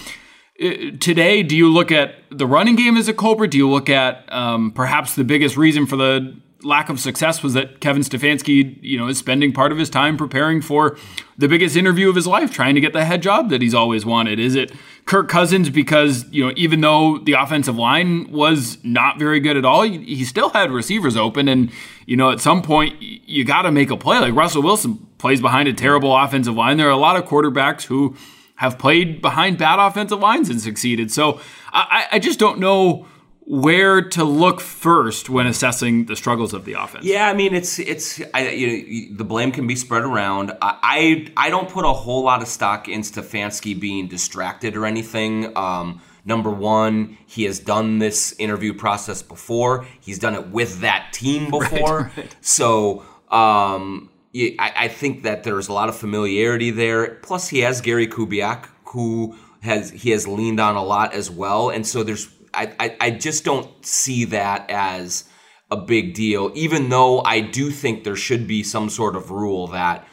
uh, 0.61 0.91
today, 0.99 1.41
do 1.41 1.55
you 1.55 1.69
look 1.69 1.91
at 1.91 2.15
the 2.29 2.45
running 2.45 2.75
game 2.75 2.97
as 2.97 3.07
a 3.07 3.13
culprit? 3.13 3.51
Do 3.51 3.57
you 3.57 3.69
look 3.69 3.89
at 3.89 4.31
um, 4.31 4.71
perhaps 4.71 5.15
the 5.15 5.23
biggest 5.23 5.55
reason 5.57 5.85
for 5.85 5.95
the 5.95 6.35
lack 6.63 6.89
of 6.89 6.99
success 6.99 7.43
was 7.43 7.53
that 7.53 7.79
Kevin 7.79 8.01
Stefanski, 8.01 8.77
you 8.81 8.97
know, 8.97 9.07
is 9.07 9.17
spending 9.17 9.53
part 9.53 9.71
of 9.71 9.77
his 9.77 9.89
time 9.89 10.17
preparing 10.17 10.61
for 10.61 10.97
the 11.37 11.47
biggest 11.47 11.75
interview 11.75 12.09
of 12.09 12.15
his 12.15 12.27
life, 12.27 12.51
trying 12.51 12.75
to 12.75 12.81
get 12.81 12.91
the 12.91 13.05
head 13.05 13.21
job 13.21 13.49
that 13.49 13.61
he's 13.61 13.73
always 13.73 14.05
wanted. 14.05 14.39
Is 14.39 14.55
it 14.55 14.71
Kirk 15.05 15.29
Cousins 15.29 15.69
because, 15.69 16.25
you 16.31 16.43
know, 16.43 16.53
even 16.55 16.81
though 16.81 17.19
the 17.19 17.33
offensive 17.33 17.77
line 17.77 18.31
was 18.31 18.79
not 18.83 19.19
very 19.19 19.39
good 19.39 19.55
at 19.55 19.63
all, 19.63 19.83
he 19.83 20.25
still 20.25 20.49
had 20.49 20.71
receivers 20.71 21.15
open 21.15 21.47
and, 21.47 21.71
you 22.07 22.17
know, 22.17 22.31
at 22.31 22.39
some 22.39 22.63
point 22.63 22.99
you 22.99 23.45
got 23.45 23.63
to 23.63 23.71
make 23.71 23.91
a 23.91 23.97
play. 23.97 24.17
Like 24.17 24.33
Russell 24.33 24.63
Wilson 24.63 25.05
plays 25.19 25.41
behind 25.41 25.67
a 25.67 25.73
terrible 25.73 26.15
offensive 26.15 26.55
line. 26.55 26.77
There 26.77 26.87
are 26.87 26.91
a 26.91 26.97
lot 26.97 27.17
of 27.17 27.25
quarterbacks 27.25 27.83
who 27.83 28.15
have 28.55 28.79
played 28.79 29.21
behind 29.21 29.59
bad 29.59 29.85
offensive 29.85 30.19
lines 30.19 30.49
and 30.49 30.59
succeeded. 30.59 31.11
So 31.11 31.39
I, 31.71 32.07
I 32.13 32.19
just 32.19 32.39
don't 32.39 32.57
know 32.57 33.05
where 33.45 34.01
to 34.01 34.23
look 34.23 34.59
first 34.59 35.29
when 35.29 35.45
assessing 35.45 36.05
the 36.05 36.15
struggles 36.15 36.53
of 36.53 36.65
the 36.65 36.73
offense. 36.73 37.05
Yeah, 37.05 37.29
I 37.29 37.33
mean 37.33 37.53
it's 37.53 37.77
it's 37.79 38.21
I, 38.33 38.49
you 38.49 38.67
know, 39.09 39.17
the 39.17 39.23
blame 39.23 39.51
can 39.51 39.67
be 39.67 39.75
spread 39.75 40.03
around. 40.03 40.51
I, 40.61 41.27
I, 41.37 41.47
I 41.47 41.49
don't 41.49 41.69
put 41.69 41.85
a 41.85 41.93
whole 41.93 42.23
lot 42.23 42.41
of 42.41 42.47
stock 42.47 42.89
in 42.89 43.01
Stefanski 43.01 43.79
being 43.79 44.07
distracted 44.07 44.75
or 44.75 44.85
anything. 44.85 45.55
Um, 45.55 46.01
number 46.25 46.49
one, 46.49 47.17
he 47.27 47.43
has 47.43 47.59
done 47.59 47.99
this 47.99 48.33
interview 48.39 48.73
process 48.73 49.21
before. 49.21 49.85
He's 50.01 50.17
done 50.17 50.33
it 50.33 50.47
with 50.47 50.81
that 50.81 51.13
team 51.13 51.45
before. 51.51 52.01
Right, 52.01 52.17
right. 52.17 52.35
So 52.41 53.05
um, 53.29 54.09
I, 54.35 54.73
I 54.75 54.87
think 54.87 55.21
that 55.23 55.43
there's 55.43 55.67
a 55.67 55.73
lot 55.73 55.87
of 55.87 55.95
familiarity 55.95 56.71
there. 56.71 57.15
Plus, 57.15 57.47
he 57.49 57.59
has 57.59 57.79
Gary 57.79 58.07
Kubiak, 58.07 58.67
who 58.85 59.37
has 59.61 59.91
he 59.91 60.11
has 60.11 60.27
leaned 60.27 60.59
on 60.59 60.75
a 60.75 60.83
lot 60.83 61.13
as 61.13 61.29
well, 61.29 61.69
and 61.69 61.85
so 61.85 62.03
there's 62.03 62.27
I, 62.55 62.75
I, 62.79 62.97
I 62.99 63.11
just 63.11 63.43
don't 63.43 63.85
see 63.85 64.25
that 64.25 64.69
as 64.69 65.25
a 65.71 65.77
big 65.77 66.13
deal, 66.13 66.51
even 66.55 66.89
though 66.89 67.21
I 67.21 67.41
do 67.41 67.71
think 67.71 68.03
there 68.03 68.15
should 68.15 68.47
be 68.47 68.63
some 68.63 68.89
sort 68.89 69.15
of 69.15 69.31
rule 69.31 69.67
that 69.67 70.07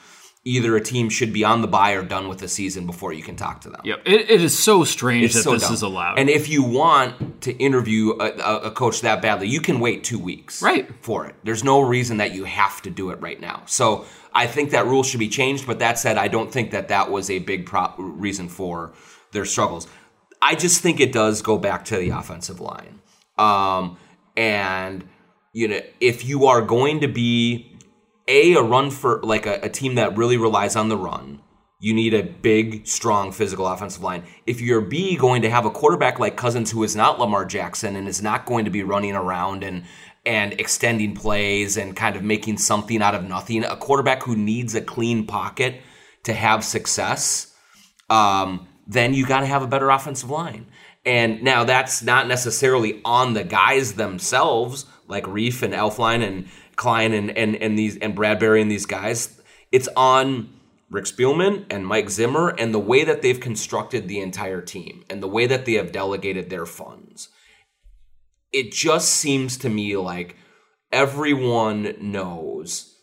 either 0.44 0.74
a 0.76 0.80
team 0.80 1.08
should 1.08 1.32
be 1.32 1.44
on 1.44 1.62
the 1.62 1.68
bye 1.68 1.92
or 1.92 2.02
done 2.02 2.28
with 2.28 2.38
the 2.38 2.48
season 2.48 2.84
before 2.84 3.12
you 3.12 3.22
can 3.22 3.36
talk 3.36 3.60
to 3.60 3.70
them. 3.70 3.80
Yep, 3.84 4.02
it, 4.04 4.30
it 4.30 4.42
is 4.42 4.58
so 4.58 4.82
strange 4.82 5.26
it's 5.26 5.34
that 5.34 5.42
so 5.42 5.52
this 5.52 5.62
dumb. 5.62 5.74
is 5.74 5.82
allowed. 5.82 6.18
And 6.18 6.28
if 6.28 6.48
you 6.48 6.64
want 6.64 7.42
to 7.42 7.52
interview 7.58 8.10
a, 8.18 8.64
a, 8.64 8.70
coach 8.72 9.02
that 9.02 9.22
badly, 9.22 9.46
you 9.46 9.60
can 9.60 9.78
wait 9.78 10.02
two 10.02 10.18
weeks 10.18 10.60
right. 10.60 10.88
for 11.00 11.26
it. 11.26 11.36
There's 11.44 11.62
no 11.62 11.80
reason 11.80 12.16
that 12.16 12.34
you 12.34 12.44
have 12.44 12.82
to 12.82 12.90
do 12.90 13.10
it 13.10 13.20
right 13.20 13.40
now. 13.40 13.62
So 13.66 14.04
I 14.32 14.48
think 14.48 14.70
that 14.70 14.86
rule 14.86 15.04
should 15.04 15.20
be 15.20 15.28
changed. 15.28 15.66
But 15.66 15.78
that 15.78 15.98
said, 15.98 16.18
I 16.18 16.26
don't 16.26 16.52
think 16.52 16.72
that 16.72 16.88
that 16.88 17.10
was 17.10 17.30
a 17.30 17.38
big 17.38 17.66
pro- 17.66 17.94
reason 17.96 18.48
for 18.48 18.92
their 19.30 19.44
struggles. 19.44 19.86
I 20.42 20.56
just 20.56 20.82
think 20.82 20.98
it 20.98 21.12
does 21.12 21.40
go 21.40 21.56
back 21.56 21.84
to 21.86 21.96
the 21.96 22.10
offensive 22.10 22.60
line. 22.60 23.00
Um, 23.38 23.96
and 24.36 25.04
you 25.52 25.68
know, 25.68 25.80
if 26.00 26.24
you 26.24 26.46
are 26.46 26.60
going 26.60 27.00
to 27.00 27.08
be 27.08 27.78
a 28.28 28.54
a 28.54 28.62
run 28.62 28.90
for 28.90 29.20
like 29.22 29.46
a, 29.46 29.60
a, 29.62 29.68
team 29.68 29.96
that 29.96 30.16
really 30.16 30.36
relies 30.36 30.76
on 30.76 30.88
the 30.88 30.96
run, 30.96 31.40
you 31.80 31.92
need 31.92 32.14
a 32.14 32.22
big, 32.22 32.86
strong, 32.86 33.32
physical 33.32 33.66
offensive 33.66 34.02
line. 34.02 34.24
If 34.46 34.60
you're 34.60 34.80
B 34.80 35.16
going 35.16 35.42
to 35.42 35.50
have 35.50 35.64
a 35.64 35.70
quarterback 35.70 36.18
like 36.18 36.36
Cousins 36.36 36.70
who 36.70 36.82
is 36.82 36.96
not 36.96 37.18
Lamar 37.18 37.44
Jackson 37.44 37.96
and 37.96 38.08
is 38.08 38.22
not 38.22 38.46
going 38.46 38.64
to 38.64 38.70
be 38.70 38.82
running 38.82 39.14
around 39.14 39.62
and 39.62 39.84
and 40.24 40.52
extending 40.54 41.14
plays 41.14 41.76
and 41.76 41.96
kind 41.96 42.14
of 42.14 42.22
making 42.22 42.56
something 42.58 43.02
out 43.02 43.14
of 43.14 43.24
nothing, 43.24 43.64
a 43.64 43.76
quarterback 43.76 44.22
who 44.22 44.36
needs 44.36 44.74
a 44.74 44.80
clean 44.80 45.26
pocket 45.26 45.80
to 46.24 46.32
have 46.32 46.64
success. 46.64 47.52
Um, 48.08 48.68
then 48.86 49.14
you 49.14 49.26
got 49.26 49.40
to 49.40 49.46
have 49.46 49.62
a 49.62 49.66
better 49.66 49.90
offensive 49.90 50.30
line. 50.30 50.66
And 51.04 51.42
now 51.42 51.64
that's 51.64 52.02
not 52.02 52.28
necessarily 52.28 53.00
on 53.04 53.34
the 53.34 53.44
guys 53.44 53.94
themselves, 53.94 54.86
like 55.08 55.24
Reiff 55.24 55.62
and 55.62 55.74
Elflein 55.74 56.26
and 56.26 56.48
Kline 56.76 57.12
and, 57.12 57.36
and, 57.36 57.56
and 57.56 57.78
these 57.78 57.96
and 57.98 58.14
Bradbury 58.14 58.62
and 58.62 58.70
these 58.70 58.86
guys. 58.86 59.40
It's 59.70 59.88
on 59.96 60.48
Rick 60.90 61.06
Spielman 61.06 61.66
and 61.70 61.86
Mike 61.86 62.10
Zimmer 62.10 62.50
and 62.50 62.72
the 62.72 62.78
way 62.78 63.04
that 63.04 63.22
they've 63.22 63.40
constructed 63.40 64.08
the 64.08 64.20
entire 64.20 64.60
team 64.60 65.04
and 65.08 65.22
the 65.22 65.28
way 65.28 65.46
that 65.46 65.64
they 65.64 65.74
have 65.74 65.92
delegated 65.92 66.50
their 66.50 66.66
funds. 66.66 67.28
It 68.52 68.72
just 68.72 69.08
seems 69.08 69.56
to 69.58 69.68
me 69.68 69.96
like 69.96 70.36
everyone 70.92 71.94
knows 71.98 72.94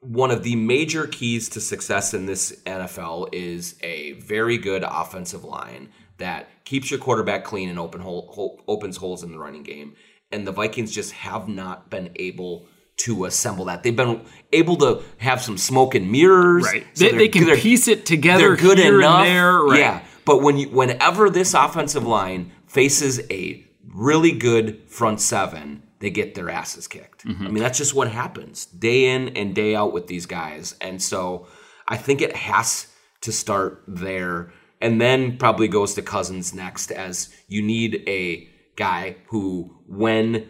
one 0.00 0.30
of 0.30 0.42
the 0.42 0.56
major 0.56 1.06
keys 1.06 1.48
to 1.50 1.60
success 1.60 2.14
in 2.14 2.26
this 2.26 2.52
NFL 2.64 3.30
is 3.32 3.76
a 3.82 4.12
very 4.12 4.58
good 4.58 4.84
offensive 4.84 5.44
line 5.44 5.90
that 6.18 6.48
keeps 6.64 6.90
your 6.90 7.00
quarterback 7.00 7.44
clean 7.44 7.68
and 7.68 7.78
open 7.78 8.00
hole, 8.00 8.30
hole, 8.32 8.62
opens 8.68 8.96
holes 8.96 9.22
in 9.22 9.32
the 9.32 9.38
running 9.38 9.62
game. 9.62 9.94
And 10.30 10.46
the 10.46 10.52
Vikings 10.52 10.92
just 10.92 11.12
have 11.12 11.48
not 11.48 11.90
been 11.90 12.10
able 12.16 12.66
to 12.98 13.24
assemble 13.24 13.66
that. 13.66 13.82
They've 13.82 13.94
been 13.94 14.22
able 14.52 14.76
to 14.76 15.02
have 15.18 15.40
some 15.40 15.56
smoke 15.56 15.94
and 15.94 16.10
mirrors. 16.10 16.64
Right. 16.64 16.86
So 16.94 17.04
they, 17.06 17.16
they, 17.16 17.28
can 17.28 17.56
piece 17.56 17.88
it 17.88 18.04
together. 18.04 18.48
They're 18.48 18.56
good 18.56 18.78
enough. 18.78 19.24
There, 19.24 19.58
right. 19.60 19.78
Yeah. 19.78 20.04
But 20.24 20.42
when 20.42 20.58
you, 20.58 20.68
whenever 20.68 21.30
this 21.30 21.54
offensive 21.54 22.06
line 22.06 22.52
faces 22.66 23.20
a 23.30 23.64
really 23.86 24.32
good 24.32 24.82
front 24.88 25.20
seven, 25.20 25.82
they 26.00 26.10
get 26.10 26.34
their 26.34 26.50
asses 26.50 26.86
kicked. 26.86 27.26
Mm-hmm. 27.26 27.46
I 27.46 27.50
mean, 27.50 27.62
that's 27.62 27.78
just 27.78 27.94
what 27.94 28.08
happens 28.08 28.66
day 28.66 29.06
in 29.06 29.30
and 29.30 29.54
day 29.54 29.74
out 29.74 29.92
with 29.92 30.06
these 30.06 30.26
guys. 30.26 30.74
And 30.80 31.02
so 31.02 31.46
I 31.86 31.96
think 31.96 32.20
it 32.20 32.36
has 32.36 32.88
to 33.22 33.32
start 33.32 33.82
there 33.86 34.52
and 34.80 35.00
then 35.00 35.36
probably 35.38 35.68
goes 35.68 35.94
to 35.94 36.02
Cousins 36.02 36.54
next 36.54 36.90
as 36.90 37.34
you 37.48 37.62
need 37.62 38.04
a 38.06 38.48
guy 38.76 39.16
who, 39.28 39.76
when 39.86 40.48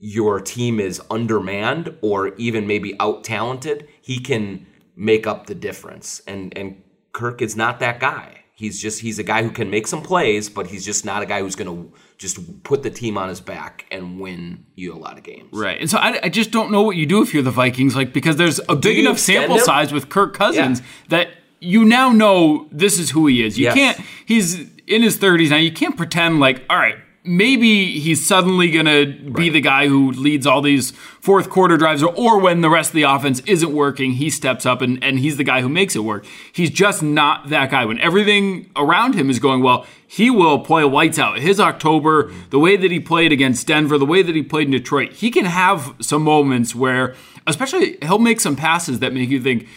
your 0.00 0.40
team 0.40 0.80
is 0.80 1.00
undermanned 1.10 1.96
or 2.02 2.34
even 2.34 2.66
maybe 2.66 2.96
out 2.98 3.24
talented, 3.24 3.88
he 4.00 4.18
can 4.18 4.66
make 4.96 5.26
up 5.26 5.46
the 5.46 5.54
difference. 5.54 6.20
And 6.26 6.56
and 6.56 6.82
Kirk 7.12 7.40
is 7.40 7.56
not 7.56 7.80
that 7.80 8.00
guy. 8.00 8.37
He's 8.58 8.82
just 8.82 9.02
he's 9.02 9.20
a 9.20 9.22
guy 9.22 9.44
who 9.44 9.52
can 9.52 9.70
make 9.70 9.86
some 9.86 10.02
plays, 10.02 10.48
but 10.48 10.66
he's 10.66 10.84
just 10.84 11.04
not 11.04 11.22
a 11.22 11.26
guy 11.26 11.42
who's 11.42 11.54
going 11.54 11.70
to 11.70 11.92
just 12.16 12.64
put 12.64 12.82
the 12.82 12.90
team 12.90 13.16
on 13.16 13.28
his 13.28 13.40
back 13.40 13.86
and 13.92 14.18
win 14.18 14.66
you 14.74 14.92
a 14.92 14.98
lot 14.98 15.16
of 15.16 15.22
games. 15.22 15.50
Right. 15.52 15.80
And 15.80 15.88
so 15.88 15.96
I, 15.96 16.18
I 16.24 16.28
just 16.28 16.50
don't 16.50 16.72
know 16.72 16.82
what 16.82 16.96
you 16.96 17.06
do 17.06 17.22
if 17.22 17.32
you're 17.32 17.44
the 17.44 17.52
Vikings, 17.52 17.94
like 17.94 18.12
because 18.12 18.34
there's 18.34 18.58
a 18.68 18.74
big 18.74 18.98
enough 18.98 19.20
sample 19.20 19.58
him? 19.58 19.64
size 19.64 19.92
with 19.92 20.08
Kirk 20.08 20.34
Cousins 20.34 20.80
yeah. 20.80 20.86
that 21.10 21.28
you 21.60 21.84
now 21.84 22.10
know 22.10 22.66
this 22.72 22.98
is 22.98 23.10
who 23.10 23.28
he 23.28 23.46
is. 23.46 23.56
You 23.56 23.66
yes. 23.66 23.74
can't. 23.74 24.00
He's 24.26 24.58
in 24.88 25.02
his 25.02 25.18
30s 25.18 25.50
now. 25.50 25.56
You 25.58 25.70
can't 25.70 25.96
pretend 25.96 26.40
like 26.40 26.64
all 26.68 26.78
right 26.78 26.98
maybe 27.28 28.00
he's 28.00 28.26
suddenly 28.26 28.70
going 28.70 28.86
to 28.86 29.06
be 29.06 29.44
right. 29.44 29.52
the 29.52 29.60
guy 29.60 29.86
who 29.86 30.10
leads 30.12 30.46
all 30.46 30.62
these 30.62 30.92
fourth 31.20 31.50
quarter 31.50 31.76
drives, 31.76 32.02
or, 32.02 32.14
or, 32.16 32.40
when 32.40 32.62
the 32.62 32.70
rest 32.70 32.90
of 32.90 32.94
the 32.94 33.02
offense 33.02 33.40
isn't 33.46 33.72
working, 33.72 34.12
he 34.12 34.30
steps 34.30 34.64
up 34.64 34.80
and, 34.80 35.02
and 35.04 35.18
he's 35.18 35.36
the 35.36 35.44
guy 35.44 35.60
who 35.60 35.68
makes 35.68 35.94
it 35.94 36.00
work. 36.00 36.24
He's 36.52 36.70
just 36.70 37.02
not 37.02 37.50
that 37.50 37.70
guy. 37.70 37.84
When 37.84 37.98
everything 38.00 38.70
around 38.74 39.14
him 39.14 39.28
is 39.28 39.38
going 39.38 39.62
well, 39.62 39.86
he 40.06 40.30
will 40.30 40.60
play 40.60 40.84
lights 40.84 41.18
out. 41.18 41.38
His 41.38 41.60
October, 41.60 42.24
mm-hmm. 42.24 42.48
the 42.48 42.58
way 42.58 42.76
that 42.76 42.90
he 42.90 42.98
played 42.98 43.30
against 43.30 43.66
Denver, 43.66 43.98
the 43.98 44.06
way 44.06 44.22
that 44.22 44.34
he 44.34 44.42
played 44.42 44.68
in 44.68 44.72
Detroit, 44.72 45.12
he 45.12 45.30
can 45.30 45.44
have 45.44 45.94
some 46.00 46.22
moments 46.22 46.74
where, 46.74 47.14
especially, 47.46 47.98
he'll 48.00 48.18
make 48.18 48.40
some 48.40 48.56
passes 48.56 49.00
that 49.00 49.12
make 49.12 49.28
you 49.28 49.40
think, 49.40 49.68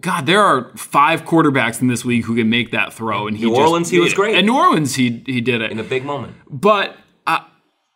God, 0.00 0.26
there 0.26 0.40
are 0.40 0.74
five 0.76 1.24
quarterbacks 1.24 1.80
in 1.80 1.88
this 1.88 2.04
league 2.04 2.24
who 2.24 2.36
can 2.36 2.48
make 2.48 2.70
that 2.70 2.92
throw, 2.92 3.26
and 3.26 3.36
he 3.36 3.44
New 3.44 3.56
Orleans, 3.56 3.90
he 3.90 4.00
was 4.00 4.14
great. 4.14 4.36
And 4.36 4.46
New 4.46 4.56
Orleans, 4.56 4.94
he 4.94 5.22
he 5.26 5.40
did 5.40 5.60
it 5.60 5.70
in 5.70 5.78
a 5.78 5.82
big 5.82 6.04
moment. 6.04 6.34
But 6.48 6.96
I, 7.26 7.44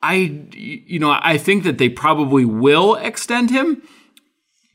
I, 0.03 0.14
you 0.53 0.98
know, 0.98 1.18
I 1.20 1.38
think 1.38 1.64
that 1.64 1.79
they 1.79 1.88
probably 1.88 2.44
will 2.44 2.96
extend 2.96 3.50
him. 3.50 3.83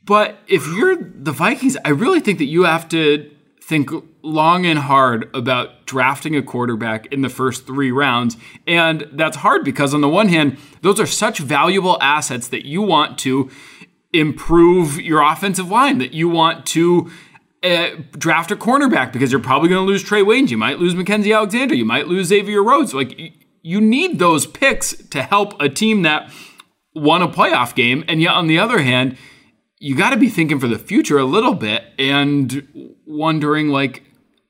But 0.04 0.38
if 0.48 0.66
you're 0.66 0.96
the 0.96 1.30
Vikings, 1.30 1.76
I 1.84 1.90
really 1.90 2.20
think 2.20 2.38
that 2.38 2.46
you 2.46 2.64
have 2.64 2.88
to 2.88 3.30
think 3.62 3.90
long 4.22 4.66
and 4.66 4.80
hard 4.80 5.30
about 5.34 5.86
drafting 5.86 6.34
a 6.34 6.42
quarterback 6.42 7.06
in 7.12 7.22
the 7.22 7.28
first 7.28 7.66
three 7.66 7.92
rounds. 7.92 8.36
And 8.66 9.08
that's 9.12 9.36
hard 9.36 9.64
because, 9.64 9.94
on 9.94 10.00
the 10.00 10.08
one 10.08 10.28
hand, 10.28 10.58
those 10.82 10.98
are 10.98 11.06
such 11.06 11.38
valuable 11.38 11.96
assets 12.00 12.48
that 12.48 12.66
you 12.66 12.82
want 12.82 13.18
to 13.20 13.48
improve 14.12 15.00
your 15.00 15.22
offensive 15.22 15.70
line, 15.70 15.98
that 15.98 16.12
you 16.12 16.28
want 16.28 16.66
to 16.66 17.10
uh, 17.62 17.90
draft 18.12 18.50
a 18.50 18.56
cornerback 18.56 19.12
because 19.12 19.30
you're 19.30 19.40
probably 19.40 19.68
going 19.68 19.84
to 19.84 19.86
lose 19.86 20.04
Trae 20.04 20.24
Waynes. 20.24 20.50
You 20.50 20.56
might 20.56 20.78
lose 20.78 20.94
Mackensie 20.94 21.34
Alexander. 21.34 21.74
You 21.74 21.84
might 21.84 22.08
lose 22.08 22.28
Xavier 22.28 22.62
Rhodes. 22.62 22.94
Like 22.94 23.18
you 23.62 23.80
need 23.80 24.18
those 24.18 24.46
picks 24.46 24.94
to 25.08 25.22
help 25.22 25.60
a 25.60 25.68
team 25.68 26.02
that 26.02 26.32
won 26.94 27.22
a 27.22 27.28
playoff 27.28 27.74
game. 27.74 28.04
And 28.08 28.20
yet, 28.20 28.32
on 28.32 28.46
the 28.46 28.58
other 28.58 28.80
hand, 28.80 29.16
you 29.78 29.96
got 29.96 30.10
to 30.10 30.16
be 30.16 30.28
thinking 30.28 30.58
for 30.58 30.68
the 30.68 30.78
future 30.78 31.18
a 31.18 31.24
little 31.24 31.54
bit 31.54 31.84
and 31.98 32.96
wondering 33.06 33.68
like 33.68 34.04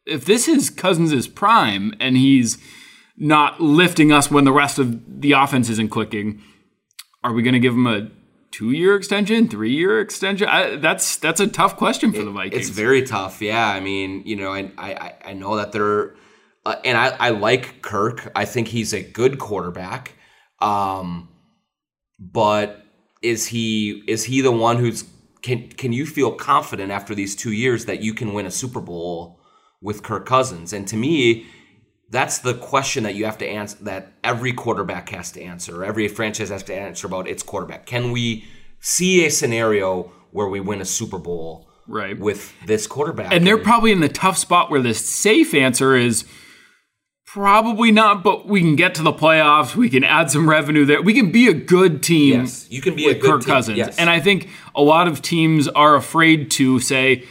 if 0.07 0.25
this 0.25 0.49
is 0.49 0.70
Cousins' 0.70 1.29
prime 1.29 1.94
and 2.01 2.16
he's 2.16 2.59
not 3.16 3.61
lifting 3.61 4.12
us 4.12 4.31
when 4.31 4.44
the 4.44 4.53
rest 4.53 4.79
of 4.79 5.20
the 5.20 5.33
offense 5.33 5.68
isn't 5.68 5.90
clicking. 5.90 6.42
Are 7.23 7.33
we 7.33 7.42
going 7.42 7.55
to 7.55 7.61
give 7.61 7.75
him 7.75 7.87
a 7.87 8.09
two 8.51 8.71
year 8.71 8.97
extension, 8.97 9.49
three 9.49 9.75
year 9.75 10.01
extension? 10.01 10.49
I, 10.49 10.77
that's 10.77 11.17
that's 11.17 11.41
a 11.41 11.47
tough 11.47 11.77
question 11.77 12.13
for 12.13 12.23
the 12.23 12.31
Vikings. 12.31 12.69
It's 12.69 12.77
very 12.77 13.03
tough. 13.03 13.41
Yeah, 13.41 13.67
I 13.67 13.81
mean, 13.81 14.23
you 14.25 14.37
know, 14.37 14.53
I 14.53 14.71
I, 14.79 15.15
I 15.27 15.33
know 15.33 15.57
that 15.57 15.73
they're, 15.73 16.15
uh, 16.65 16.77
and 16.85 16.97
I, 16.97 17.17
I 17.19 17.31
like 17.31 17.83
Kirk. 17.83 18.31
I 18.35 18.45
think 18.45 18.69
he's 18.69 18.93
a 18.93 19.03
good 19.03 19.39
quarterback. 19.39 20.15
Um, 20.61 21.29
but 22.19 22.85
is 23.23 23.47
he 23.47 24.03
is 24.07 24.25
he 24.25 24.41
the 24.41 24.53
one 24.53 24.77
who's 24.77 25.05
can 25.43 25.69
can 25.71 25.93
you 25.93 26.07
feel 26.07 26.33
confident 26.33 26.91
after 26.91 27.15
these 27.15 27.35
two 27.35 27.53
years 27.53 27.87
that 27.87 28.03
you 28.03 28.15
can 28.15 28.33
win 28.33 28.47
a 28.47 28.51
Super 28.51 28.81
Bowl 28.81 29.41
with 29.81 30.03
Kirk 30.03 30.27
Cousins? 30.27 30.73
And 30.73 30.87
to 30.89 30.97
me, 30.97 31.47
that's 32.11 32.38
the 32.38 32.55
question 32.55 33.05
that 33.05 33.14
you 33.14 33.25
have 33.25 33.38
to 33.38 33.46
answer 33.46 33.77
that 33.85 34.12
every 34.25 34.53
quarterback 34.53 35.11
has 35.11 35.31
to 35.33 35.42
answer, 35.42 35.85
every 35.85 36.09
franchise 36.09 36.49
has 36.49 36.64
to 36.64 36.75
answer 36.75 37.07
about 37.07 37.29
its 37.29 37.42
quarterback. 37.42 37.87
Can 37.87 38.11
we 38.11 38.44
see 38.81 39.25
a 39.25 39.31
scenario 39.31 40.12
where 40.33 40.49
we 40.49 40.61
win 40.61 40.81
a 40.81 40.85
Super 40.85 41.18
Bowl 41.18 41.68
right. 41.87 42.18
with 42.18 42.53
this 42.66 42.87
quarterback? 42.87 43.33
And 43.33 43.46
they're 43.46 43.59
probably 43.59 43.92
in 43.92 44.01
the 44.01 44.09
tough 44.09 44.37
spot 44.37 44.70
where 44.70 44.83
the 44.83 44.94
safe 44.94 45.55
answer 45.55 45.94
is 45.94 46.25
probably 47.27 47.92
not, 47.92 48.25
but 48.25 48.49
we 48.49 48.61
can 48.61 48.75
get 48.75 48.96
to 48.96 49.03
the 49.03 49.12
playoffs. 49.12 49.77
We 49.77 49.88
can 49.88 50.03
add 50.03 50.33
some 50.33 50.51
revenue 50.51 50.85
there. 50.85 51.01
We 51.01 51.14
can 51.14 51.31
be 51.31 51.46
a 51.46 51.55
good 51.55 52.03
team. 52.03 52.40
Yes, 52.40 52.68
you 52.70 52.81
can 52.81 52.96
be 52.96 53.07
with 53.07 53.18
a 53.18 53.20
good 53.20 53.31
Kirk 53.31 53.40
team. 53.42 53.55
Cousins. 53.55 53.79
Yes. 53.79 53.99
And 53.99 54.11
I 54.11 54.18
think 54.18 54.49
a 54.75 54.83
lot 54.83 55.07
of 55.07 55.23
teams 55.23 55.68
are 55.68 55.94
afraid 55.94 56.51
to 56.53 56.81
say, 56.81 57.25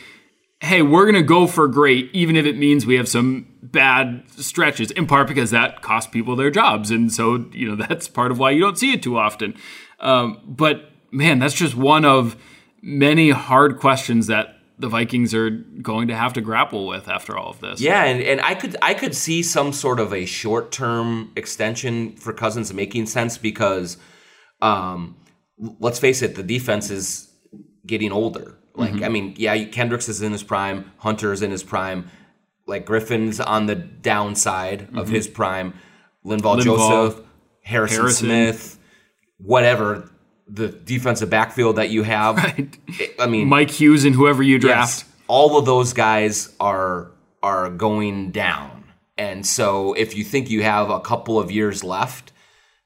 hey, 0.61 0.81
we're 0.81 1.05
going 1.05 1.15
to 1.15 1.21
go 1.21 1.47
for 1.47 1.67
great, 1.67 2.09
even 2.13 2.35
if 2.35 2.45
it 2.45 2.57
means 2.57 2.85
we 2.85 2.95
have 2.95 3.07
some 3.07 3.47
bad 3.61 4.23
stretches, 4.37 4.91
in 4.91 5.07
part 5.07 5.27
because 5.27 5.51
that 5.51 5.81
costs 5.81 6.11
people 6.11 6.35
their 6.35 6.51
jobs. 6.51 6.91
And 6.91 7.11
so, 7.11 7.45
you 7.53 7.67
know, 7.67 7.75
that's 7.87 8.07
part 8.07 8.31
of 8.31 8.39
why 8.39 8.51
you 8.51 8.61
don't 8.61 8.77
see 8.77 8.91
it 8.93 9.03
too 9.03 9.17
often. 9.17 9.55
Um, 9.99 10.41
but 10.45 10.89
man, 11.11 11.39
that's 11.39 11.53
just 11.53 11.75
one 11.75 12.05
of 12.05 12.35
many 12.81 13.29
hard 13.31 13.79
questions 13.79 14.27
that 14.27 14.55
the 14.77 14.87
Vikings 14.87 15.33
are 15.33 15.49
going 15.49 16.07
to 16.07 16.15
have 16.15 16.31
to 16.33 16.41
grapple 16.41 16.87
with 16.87 17.09
after 17.09 17.37
all 17.37 17.49
of 17.49 17.59
this. 17.59 17.81
Yeah, 17.81 18.05
and, 18.05 18.21
and 18.21 18.39
I 18.41 18.55
could 18.55 18.77
I 18.81 18.93
could 18.93 19.13
see 19.13 19.43
some 19.43 19.73
sort 19.73 19.99
of 19.99 20.13
a 20.13 20.25
short 20.25 20.71
term 20.71 21.33
extension 21.35 22.15
for 22.15 22.31
Cousins 22.31 22.73
making 22.73 23.07
sense 23.07 23.37
because 23.37 23.97
um, 24.61 25.17
let's 25.79 25.99
face 25.99 26.21
it, 26.21 26.35
the 26.35 26.43
defense 26.43 26.89
is 26.89 27.29
getting 27.85 28.13
older. 28.13 28.58
Like, 28.79 28.93
mm-hmm. 28.93 29.03
I 29.03 29.09
mean, 29.09 29.35
yeah, 29.37 29.65
Kendricks 29.65 30.09
is 30.09 30.21
in 30.21 30.31
his 30.31 30.43
prime, 30.43 30.91
Hunter 30.97 31.33
is 31.33 31.41
in 31.41 31.51
his 31.51 31.63
prime, 31.63 32.09
like 32.65 32.85
Griffin's 32.85 33.39
on 33.39 33.65
the 33.65 33.75
downside 33.75 34.81
mm-hmm. 34.81 34.97
of 34.97 35.09
his 35.09 35.27
prime, 35.27 35.73
Linval, 36.25 36.59
Linval 36.59 36.63
Joseph, 36.63 37.25
Harrison, 37.61 37.97
Harrison, 37.97 38.27
Smith, 38.27 38.79
whatever 39.37 40.09
the 40.47 40.69
defensive 40.69 41.29
backfield 41.29 41.75
that 41.75 41.89
you 41.89 42.03
have. 42.03 42.37
Right. 42.39 42.79
I 43.19 43.27
mean, 43.27 43.47
Mike 43.47 43.69
Hughes 43.69 44.05
and 44.05 44.15
whoever 44.15 44.41
you 44.41 44.59
draft. 44.59 45.03
Yes, 45.03 45.13
all 45.27 45.57
of 45.57 45.65
those 45.65 45.93
guys 45.93 46.55
are 46.59 47.11
are 47.43 47.69
going 47.69 48.31
down. 48.31 48.85
And 49.17 49.45
so 49.45 49.93
if 49.93 50.15
you 50.15 50.23
think 50.23 50.49
you 50.49 50.63
have 50.63 50.89
a 50.89 50.99
couple 50.99 51.37
of 51.37 51.51
years 51.51 51.83
left 51.83 52.31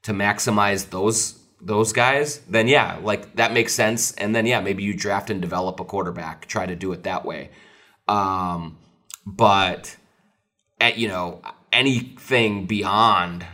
to 0.02 0.12
maximize 0.12 0.90
those 0.90 1.38
those 1.64 1.92
guys, 1.92 2.38
then 2.48 2.68
yeah, 2.68 2.98
like 3.02 3.36
that 3.36 3.52
makes 3.52 3.74
sense. 3.74 4.12
And 4.12 4.34
then 4.34 4.46
yeah, 4.46 4.60
maybe 4.60 4.82
you 4.82 4.94
draft 4.94 5.30
and 5.30 5.40
develop 5.40 5.80
a 5.80 5.84
quarterback, 5.84 6.46
try 6.46 6.66
to 6.66 6.76
do 6.76 6.92
it 6.92 7.04
that 7.04 7.24
way. 7.24 7.50
Um, 8.06 8.78
but 9.26 9.96
at 10.80 10.98
you 10.98 11.08
know 11.08 11.40
anything 11.72 12.66
beyond 12.66 13.46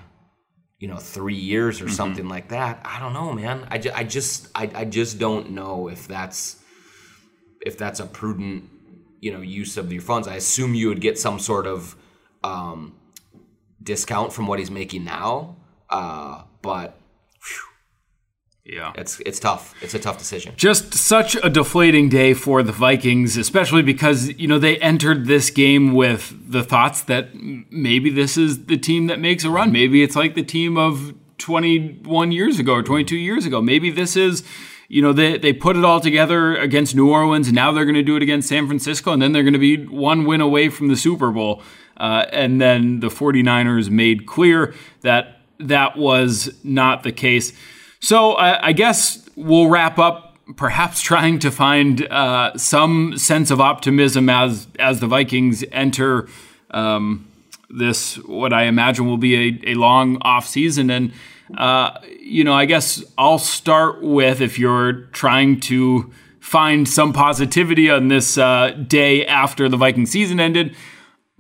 you 0.78 0.88
know 0.88 0.96
three 0.96 1.36
years 1.36 1.80
or 1.80 1.84
mm-hmm. 1.84 1.94
something 1.94 2.28
like 2.28 2.48
that 2.48 2.80
i 2.84 2.98
don't 2.98 3.12
know 3.12 3.32
man 3.32 3.66
I, 3.70 3.78
ju- 3.78 3.92
I 3.94 4.04
just 4.04 4.48
I, 4.54 4.70
I 4.74 4.84
just 4.84 5.18
don't 5.18 5.50
know 5.50 5.88
if 5.88 6.08
that's 6.08 6.56
if 7.60 7.78
that's 7.78 8.00
a 8.00 8.06
prudent 8.06 8.68
you 9.20 9.32
know 9.32 9.40
use 9.40 9.76
of 9.76 9.92
your 9.92 10.02
funds 10.02 10.26
i 10.26 10.34
assume 10.34 10.74
you 10.74 10.88
would 10.88 11.00
get 11.00 11.18
some 11.18 11.38
sort 11.38 11.66
of 11.66 11.96
um, 12.42 12.94
discount 13.82 14.32
from 14.32 14.46
what 14.46 14.58
he's 14.58 14.70
making 14.70 15.04
now 15.04 15.56
uh, 15.90 16.42
but 16.62 16.99
yeah. 18.64 18.92
It's 18.94 19.20
it's 19.20 19.40
tough. 19.40 19.74
It's 19.82 19.94
a 19.94 19.98
tough 19.98 20.18
decision. 20.18 20.54
Just 20.56 20.94
such 20.94 21.36
a 21.42 21.48
deflating 21.48 22.08
day 22.08 22.34
for 22.34 22.62
the 22.62 22.72
Vikings, 22.72 23.36
especially 23.36 23.82
because, 23.82 24.28
you 24.38 24.46
know, 24.46 24.58
they 24.58 24.78
entered 24.78 25.26
this 25.26 25.50
game 25.50 25.94
with 25.94 26.34
the 26.50 26.62
thoughts 26.62 27.02
that 27.02 27.30
maybe 27.34 28.10
this 28.10 28.36
is 28.36 28.66
the 28.66 28.76
team 28.76 29.06
that 29.06 29.18
makes 29.18 29.44
a 29.44 29.50
run. 29.50 29.72
Maybe 29.72 30.02
it's 30.02 30.16
like 30.16 30.34
the 30.34 30.42
team 30.42 30.76
of 30.76 31.14
21 31.38 32.32
years 32.32 32.58
ago 32.58 32.74
or 32.74 32.82
22 32.82 33.16
years 33.16 33.46
ago. 33.46 33.62
Maybe 33.62 33.90
this 33.90 34.16
is 34.16 34.44
you 34.90 35.00
know, 35.00 35.12
they, 35.12 35.38
they 35.38 35.52
put 35.52 35.76
it 35.76 35.84
all 35.84 36.00
together 36.00 36.56
against 36.56 36.96
New 36.96 37.12
Orleans, 37.12 37.46
and 37.46 37.54
now 37.54 37.70
they're 37.70 37.84
going 37.84 37.94
to 37.94 38.02
do 38.02 38.16
it 38.16 38.24
against 38.24 38.48
San 38.48 38.66
Francisco, 38.66 39.12
and 39.12 39.22
then 39.22 39.30
they're 39.30 39.44
going 39.44 39.52
to 39.52 39.58
be 39.60 39.86
one 39.86 40.24
win 40.24 40.40
away 40.40 40.68
from 40.68 40.88
the 40.88 40.96
Super 40.96 41.30
Bowl. 41.30 41.62
Uh, 41.96 42.26
and 42.32 42.60
then 42.60 42.98
the 42.98 43.06
49ers 43.06 43.88
made 43.88 44.26
clear 44.26 44.74
that 45.02 45.42
that 45.60 45.96
was 45.96 46.52
not 46.64 47.04
the 47.04 47.12
case. 47.12 47.52
So 48.00 48.32
I, 48.32 48.68
I 48.68 48.72
guess 48.72 49.28
we'll 49.36 49.68
wrap 49.68 49.98
up 49.98 50.36
perhaps 50.56 51.00
trying 51.02 51.38
to 51.40 51.50
find 51.50 52.06
uh, 52.10 52.56
some 52.56 53.16
sense 53.16 53.50
of 53.50 53.60
optimism 53.60 54.28
as 54.28 54.66
as 54.78 55.00
the 55.00 55.06
Vikings 55.06 55.64
enter 55.72 56.28
um, 56.70 57.26
this 57.68 58.16
what 58.26 58.52
I 58.52 58.64
imagine 58.64 59.06
will 59.06 59.16
be 59.16 59.36
a, 59.36 59.72
a 59.72 59.74
long 59.74 60.18
off 60.22 60.46
season. 60.46 60.90
And 60.90 61.12
uh, 61.56 61.98
you 62.20 62.44
know, 62.44 62.54
I 62.54 62.64
guess 62.64 63.02
I'll 63.18 63.38
start 63.38 64.02
with 64.02 64.40
if 64.40 64.58
you're 64.58 64.92
trying 65.12 65.60
to 65.60 66.12
find 66.40 66.88
some 66.88 67.12
positivity 67.12 67.90
on 67.90 68.08
this 68.08 68.38
uh, 68.38 68.70
day 68.86 69.26
after 69.26 69.68
the 69.68 69.76
Viking 69.76 70.06
season 70.06 70.40
ended. 70.40 70.74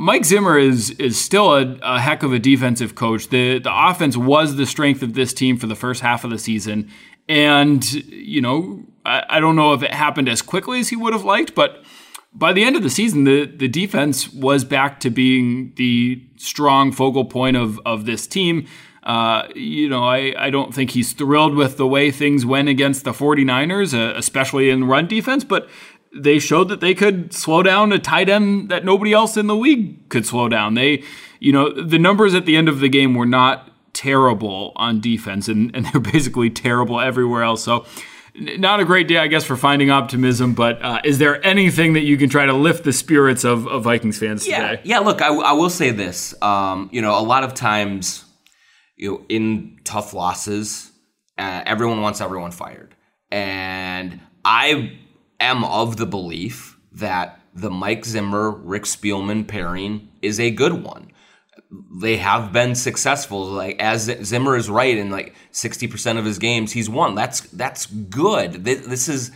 Mike 0.00 0.24
Zimmer 0.24 0.58
is 0.58 0.92
is 0.92 1.20
still 1.20 1.52
a, 1.54 1.78
a, 1.82 2.00
heck 2.00 2.22
of 2.22 2.32
a 2.32 2.38
defensive 2.38 2.94
coach. 2.94 3.28
The 3.28 3.58
the 3.58 3.70
offense 3.70 4.16
was 4.16 4.56
the 4.56 4.64
strength 4.64 5.02
of 5.02 5.12
this 5.12 5.34
team 5.34 5.58
for 5.58 5.66
the 5.66 5.74
first 5.74 6.00
half 6.00 6.24
of 6.24 6.30
the 6.30 6.38
season. 6.38 6.90
And, 7.28 7.84
you 7.92 8.40
know, 8.40 8.82
I, 9.04 9.24
I 9.28 9.40
don't 9.40 9.56
know 9.56 9.74
if 9.74 9.82
it 9.82 9.92
happened 9.92 10.26
as 10.28 10.40
quickly 10.40 10.80
as 10.80 10.88
he 10.88 10.96
would 10.96 11.12
have 11.12 11.24
liked, 11.24 11.54
but 11.54 11.84
by 12.32 12.54
the 12.54 12.64
end 12.64 12.76
of 12.76 12.82
the 12.82 12.88
season, 12.88 13.24
the, 13.24 13.44
the 13.44 13.68
defense 13.68 14.32
was 14.32 14.64
back 14.64 15.00
to 15.00 15.10
being 15.10 15.74
the 15.76 16.26
strong 16.36 16.92
focal 16.92 17.26
point 17.26 17.58
of, 17.58 17.78
of 17.84 18.06
this 18.06 18.26
team. 18.26 18.66
Uh, 19.02 19.48
you 19.54 19.88
know, 19.88 20.02
I, 20.02 20.34
I 20.38 20.48
don't 20.48 20.74
think 20.74 20.92
he's 20.92 21.12
thrilled 21.12 21.54
with 21.54 21.76
the 21.76 21.86
way 21.86 22.10
things 22.10 22.46
went 22.46 22.68
against 22.68 23.04
the 23.04 23.12
49ers, 23.12 23.92
uh, 23.92 24.16
especially 24.16 24.70
in 24.70 24.84
run 24.84 25.06
defense, 25.06 25.44
but 25.44 25.68
they 26.14 26.38
showed 26.38 26.68
that 26.68 26.80
they 26.80 26.94
could 26.94 27.32
slow 27.32 27.62
down 27.62 27.92
a 27.92 27.98
tight 27.98 28.28
end 28.28 28.68
that 28.68 28.84
nobody 28.84 29.12
else 29.12 29.36
in 29.36 29.46
the 29.46 29.54
league 29.54 30.08
could 30.08 30.26
slow 30.26 30.48
down. 30.48 30.74
They, 30.74 31.04
you 31.38 31.52
know, 31.52 31.70
the 31.70 31.98
numbers 31.98 32.34
at 32.34 32.46
the 32.46 32.56
end 32.56 32.68
of 32.68 32.80
the 32.80 32.88
game 32.88 33.14
were 33.14 33.26
not 33.26 33.70
terrible 33.92 34.72
on 34.76 35.00
defense, 35.00 35.48
and, 35.48 35.74
and 35.74 35.86
they're 35.92 36.00
basically 36.00 36.50
terrible 36.50 37.00
everywhere 37.00 37.42
else. 37.42 37.62
So, 37.62 37.86
not 38.34 38.78
a 38.78 38.84
great 38.84 39.08
day, 39.08 39.18
I 39.18 39.26
guess, 39.26 39.44
for 39.44 39.56
finding 39.56 39.90
optimism. 39.90 40.54
But 40.54 40.82
uh, 40.82 41.00
is 41.04 41.18
there 41.18 41.44
anything 41.44 41.94
that 41.94 42.02
you 42.02 42.16
can 42.16 42.28
try 42.28 42.46
to 42.46 42.52
lift 42.52 42.84
the 42.84 42.92
spirits 42.92 43.44
of, 43.44 43.66
of 43.66 43.82
Vikings 43.84 44.18
fans 44.18 44.46
yeah, 44.46 44.68
today? 44.68 44.82
Yeah, 44.84 45.00
look, 45.00 45.20
I, 45.20 45.34
I 45.34 45.52
will 45.52 45.70
say 45.70 45.90
this. 45.90 46.40
Um, 46.40 46.88
you 46.92 47.02
know, 47.02 47.18
a 47.18 47.22
lot 47.22 47.44
of 47.44 47.54
times, 47.54 48.24
you 48.96 49.10
know, 49.10 49.24
in 49.28 49.80
tough 49.84 50.14
losses, 50.14 50.90
uh, 51.38 51.62
everyone 51.66 52.00
wants 52.00 52.20
everyone 52.20 52.52
fired, 52.52 52.94
and 53.30 54.20
I 54.44 54.98
am 55.40 55.64
of 55.64 55.96
the 55.96 56.06
belief 56.06 56.78
that 56.92 57.40
the 57.54 57.70
Mike 57.70 58.04
Zimmer 58.04 58.50
Rick 58.50 58.84
Spielman 58.84 59.48
pairing 59.48 60.08
is 60.22 60.38
a 60.38 60.50
good 60.50 60.84
one. 60.84 61.10
They 62.00 62.16
have 62.16 62.52
been 62.52 62.74
successful. 62.74 63.44
Like 63.44 63.80
as 63.80 64.10
Zimmer 64.22 64.56
is 64.56 64.68
right 64.68 64.96
in 64.96 65.10
like 65.10 65.34
sixty 65.50 65.86
percent 65.86 66.18
of 66.18 66.24
his 66.24 66.38
games, 66.38 66.72
he's 66.72 66.90
won. 66.90 67.14
That's 67.14 67.40
that's 67.40 67.86
good. 67.86 68.64
This 68.64 69.08
is 69.08 69.30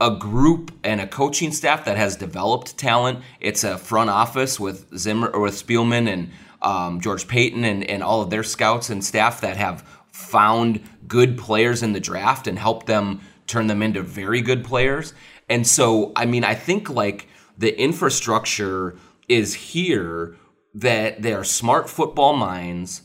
a 0.00 0.16
group 0.16 0.72
and 0.84 1.00
a 1.00 1.06
coaching 1.06 1.52
staff 1.52 1.84
that 1.84 1.96
has 1.96 2.16
developed 2.16 2.76
talent. 2.76 3.20
It's 3.40 3.64
a 3.64 3.78
front 3.78 4.10
office 4.10 4.60
with 4.60 4.96
Zimmer 4.98 5.28
or 5.28 5.40
with 5.40 5.54
Spielman 5.54 6.08
and 6.08 6.30
um, 6.60 7.00
George 7.00 7.26
Paton 7.28 7.64
and, 7.64 7.82
and 7.84 8.02
all 8.02 8.20
of 8.20 8.30
their 8.30 8.42
scouts 8.42 8.90
and 8.90 9.04
staff 9.04 9.40
that 9.40 9.56
have 9.56 9.82
found 10.12 10.82
good 11.06 11.38
players 11.38 11.82
in 11.82 11.92
the 11.92 12.00
draft 12.00 12.46
and 12.46 12.58
helped 12.58 12.86
them 12.86 13.20
turn 13.46 13.68
them 13.68 13.80
into 13.80 14.02
very 14.02 14.40
good 14.40 14.64
players. 14.64 15.14
And 15.48 15.66
so, 15.66 16.12
I 16.16 16.26
mean, 16.26 16.44
I 16.44 16.54
think 16.54 16.90
like 16.90 17.28
the 17.56 17.78
infrastructure 17.78 18.96
is 19.28 19.54
here 19.54 20.36
that 20.74 21.22
they 21.22 21.32
are 21.32 21.44
smart 21.44 21.88
football 21.88 22.36
minds 22.36 23.02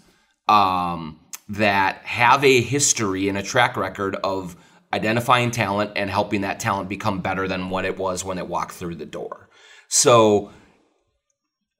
um, 0.48 1.20
that 1.50 1.98
have 2.04 2.44
a 2.44 2.62
history 2.62 3.30
and 3.30 3.38
a 3.38 3.44
track 3.44 3.78
record 3.78 4.16
of 4.24 4.56
identifying 4.94 5.52
talent 5.52 5.92
and 5.96 6.10
helping 6.10 6.42
that 6.42 6.60
talent 6.60 6.90
become 6.90 7.22
better 7.22 7.48
than 7.48 7.70
what 7.70 7.86
it 7.86 7.98
was 7.98 8.26
when 8.26 8.38
it 8.38 8.48
walked 8.48 8.74
through 8.74 8.96
the 8.96 9.06
door. 9.06 9.50
So, 9.88 10.52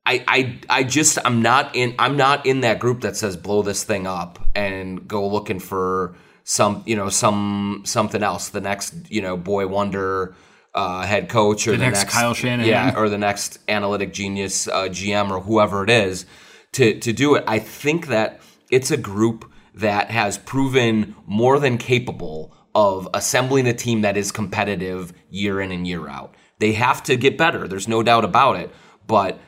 I, 0.06 0.24
I 0.28 0.60
I 0.70 0.84
just 0.84 1.20
I'm 1.24 1.42
not 1.42 1.76
in 1.76 1.94
I'm 2.00 2.18
not 2.18 2.46
in 2.46 2.62
that 2.62 2.80
group 2.80 3.02
that 3.02 3.16
says 3.16 3.38
blow 3.38 3.62
this 3.62 3.84
thing 3.84 4.08
up 4.08 4.40
and 4.56 5.08
go 5.08 5.28
looking 5.28 5.60
for 5.60 6.16
some 6.44 6.84
you 6.88 6.96
know 6.96 7.10
some 7.10 7.84
something 7.86 8.24
else 8.24 8.50
the 8.50 8.62
next 8.62 8.94
you 9.12 9.22
know 9.22 9.38
boy 9.38 9.68
wonder 9.68 10.36
uh, 10.74 11.02
head 11.06 11.30
coach 11.30 11.68
or 11.68 11.72
The 11.72 11.78
the, 11.78 11.84
next 11.84 12.06
Kyle 12.10 12.34
Shanahan. 12.34 12.66
yeah 12.68 12.94
or 12.96 13.10
the 13.10 13.18
next 13.18 13.60
analytic 13.68 14.14
genius 14.14 14.68
uh, 14.68 14.84
GM 14.90 15.30
or 15.32 15.42
whoever 15.42 15.84
it 15.84 15.90
is 15.90 16.26
to 16.74 17.00
to 17.00 17.12
do 17.14 17.36
it 17.36 17.44
I 17.48 17.60
think 17.60 18.08
that 18.08 18.42
it's 18.70 18.92
a 18.92 18.98
group 18.98 19.52
that 19.76 20.12
has 20.12 20.38
proven 20.38 21.16
more 21.26 21.60
than 21.60 21.78
capable 21.78 22.56
of 22.74 23.08
assembling 23.14 23.68
a 23.68 23.74
team 23.74 24.02
that 24.02 24.16
is 24.18 24.32
competitive 24.32 25.12
year 25.30 25.60
in 25.60 25.72
and 25.72 25.86
year 25.88 26.08
out 26.08 26.36
they 26.60 26.72
have 26.74 27.04
to 27.04 27.18
get 27.18 27.38
better 27.38 27.68
there's 27.68 27.88
no 27.88 28.02
doubt 28.04 28.24
about 28.24 28.56
it 28.56 28.70
but 29.08 29.40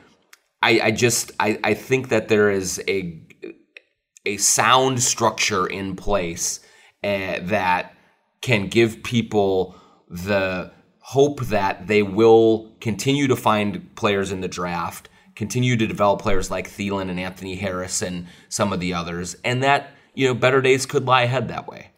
I, 0.62 0.80
I 0.84 0.90
just 0.90 1.32
I, 1.40 1.58
I 1.64 1.74
think 1.74 2.08
that 2.10 2.28
there 2.28 2.50
is 2.50 2.82
a 2.88 3.20
a 4.26 4.36
sound 4.38 5.02
structure 5.02 5.66
in 5.66 5.96
place 5.96 6.60
uh, 7.02 7.38
that 7.42 7.94
can 8.40 8.68
give 8.68 9.02
people 9.02 9.74
the 10.08 10.72
hope 11.08 11.40
that 11.42 11.86
they 11.86 12.02
will 12.02 12.72
continue 12.80 13.28
to 13.28 13.36
find 13.36 13.94
players 13.94 14.32
in 14.32 14.40
the 14.40 14.48
draft, 14.48 15.10
continue 15.34 15.76
to 15.76 15.86
develop 15.86 16.22
players 16.22 16.50
like 16.50 16.66
Thielen 16.66 17.10
and 17.10 17.20
Anthony 17.20 17.56
Harris 17.56 18.00
and 18.00 18.26
some 18.48 18.72
of 18.72 18.80
the 18.80 18.94
others, 18.94 19.36
and 19.44 19.62
that 19.62 19.90
you 20.14 20.26
know 20.26 20.32
better 20.32 20.62
days 20.62 20.86
could 20.86 21.04
lie 21.04 21.22
ahead 21.22 21.48
that 21.48 21.68
way. 21.68 21.90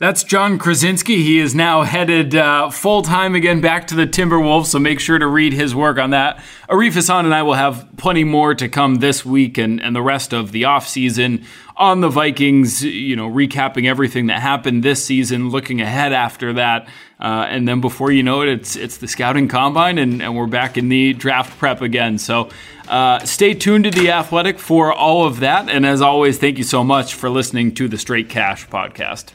That's 0.00 0.24
Jon 0.24 0.58
Krawczynski. 0.58 1.18
He 1.18 1.38
is 1.38 1.54
now 1.54 1.82
headed 1.82 2.34
uh, 2.34 2.68
full 2.70 3.02
time 3.02 3.36
again 3.36 3.60
back 3.60 3.86
to 3.86 3.94
the 3.94 4.08
Timberwolves, 4.08 4.66
so 4.66 4.80
make 4.80 4.98
sure 4.98 5.20
to 5.20 5.26
read 5.28 5.52
his 5.52 5.72
work 5.72 5.98
on 5.98 6.10
that. 6.10 6.42
Arif 6.68 6.94
Hassan 6.94 7.26
and 7.26 7.34
I 7.34 7.44
will 7.44 7.54
have 7.54 7.88
plenty 7.96 8.24
more 8.24 8.56
to 8.56 8.68
come 8.68 8.96
this 8.96 9.24
week 9.24 9.56
and, 9.56 9.80
and 9.80 9.94
the 9.94 10.02
rest 10.02 10.32
of 10.32 10.50
the 10.50 10.62
offseason 10.62 11.44
on 11.76 12.00
the 12.00 12.08
Vikings, 12.08 12.84
you 12.84 13.14
know, 13.14 13.30
recapping 13.30 13.86
everything 13.86 14.26
that 14.26 14.40
happened 14.40 14.82
this 14.82 15.04
season, 15.04 15.50
looking 15.50 15.80
ahead 15.80 16.12
after 16.12 16.52
that. 16.54 16.88
Uh, 17.20 17.46
and 17.48 17.68
then 17.68 17.80
before 17.80 18.10
you 18.10 18.24
know 18.24 18.42
it, 18.42 18.48
it's 18.48 18.74
it's 18.74 18.96
the 18.96 19.06
scouting 19.06 19.46
combine, 19.46 19.98
and, 19.98 20.20
and 20.20 20.36
we're 20.36 20.48
back 20.48 20.76
in 20.76 20.88
the 20.88 21.12
draft 21.12 21.56
prep 21.60 21.82
again. 21.82 22.18
So 22.18 22.50
uh, 22.88 23.20
stay 23.20 23.54
tuned 23.54 23.84
to 23.84 23.92
The 23.92 24.10
Athletic 24.10 24.58
for 24.58 24.92
all 24.92 25.24
of 25.24 25.38
that. 25.38 25.68
And 25.68 25.86
as 25.86 26.02
always, 26.02 26.38
thank 26.38 26.58
you 26.58 26.64
so 26.64 26.82
much 26.82 27.14
for 27.14 27.30
listening 27.30 27.76
to 27.76 27.86
the 27.86 27.96
Straight 27.96 28.28
Cash 28.28 28.66
podcast. 28.66 29.30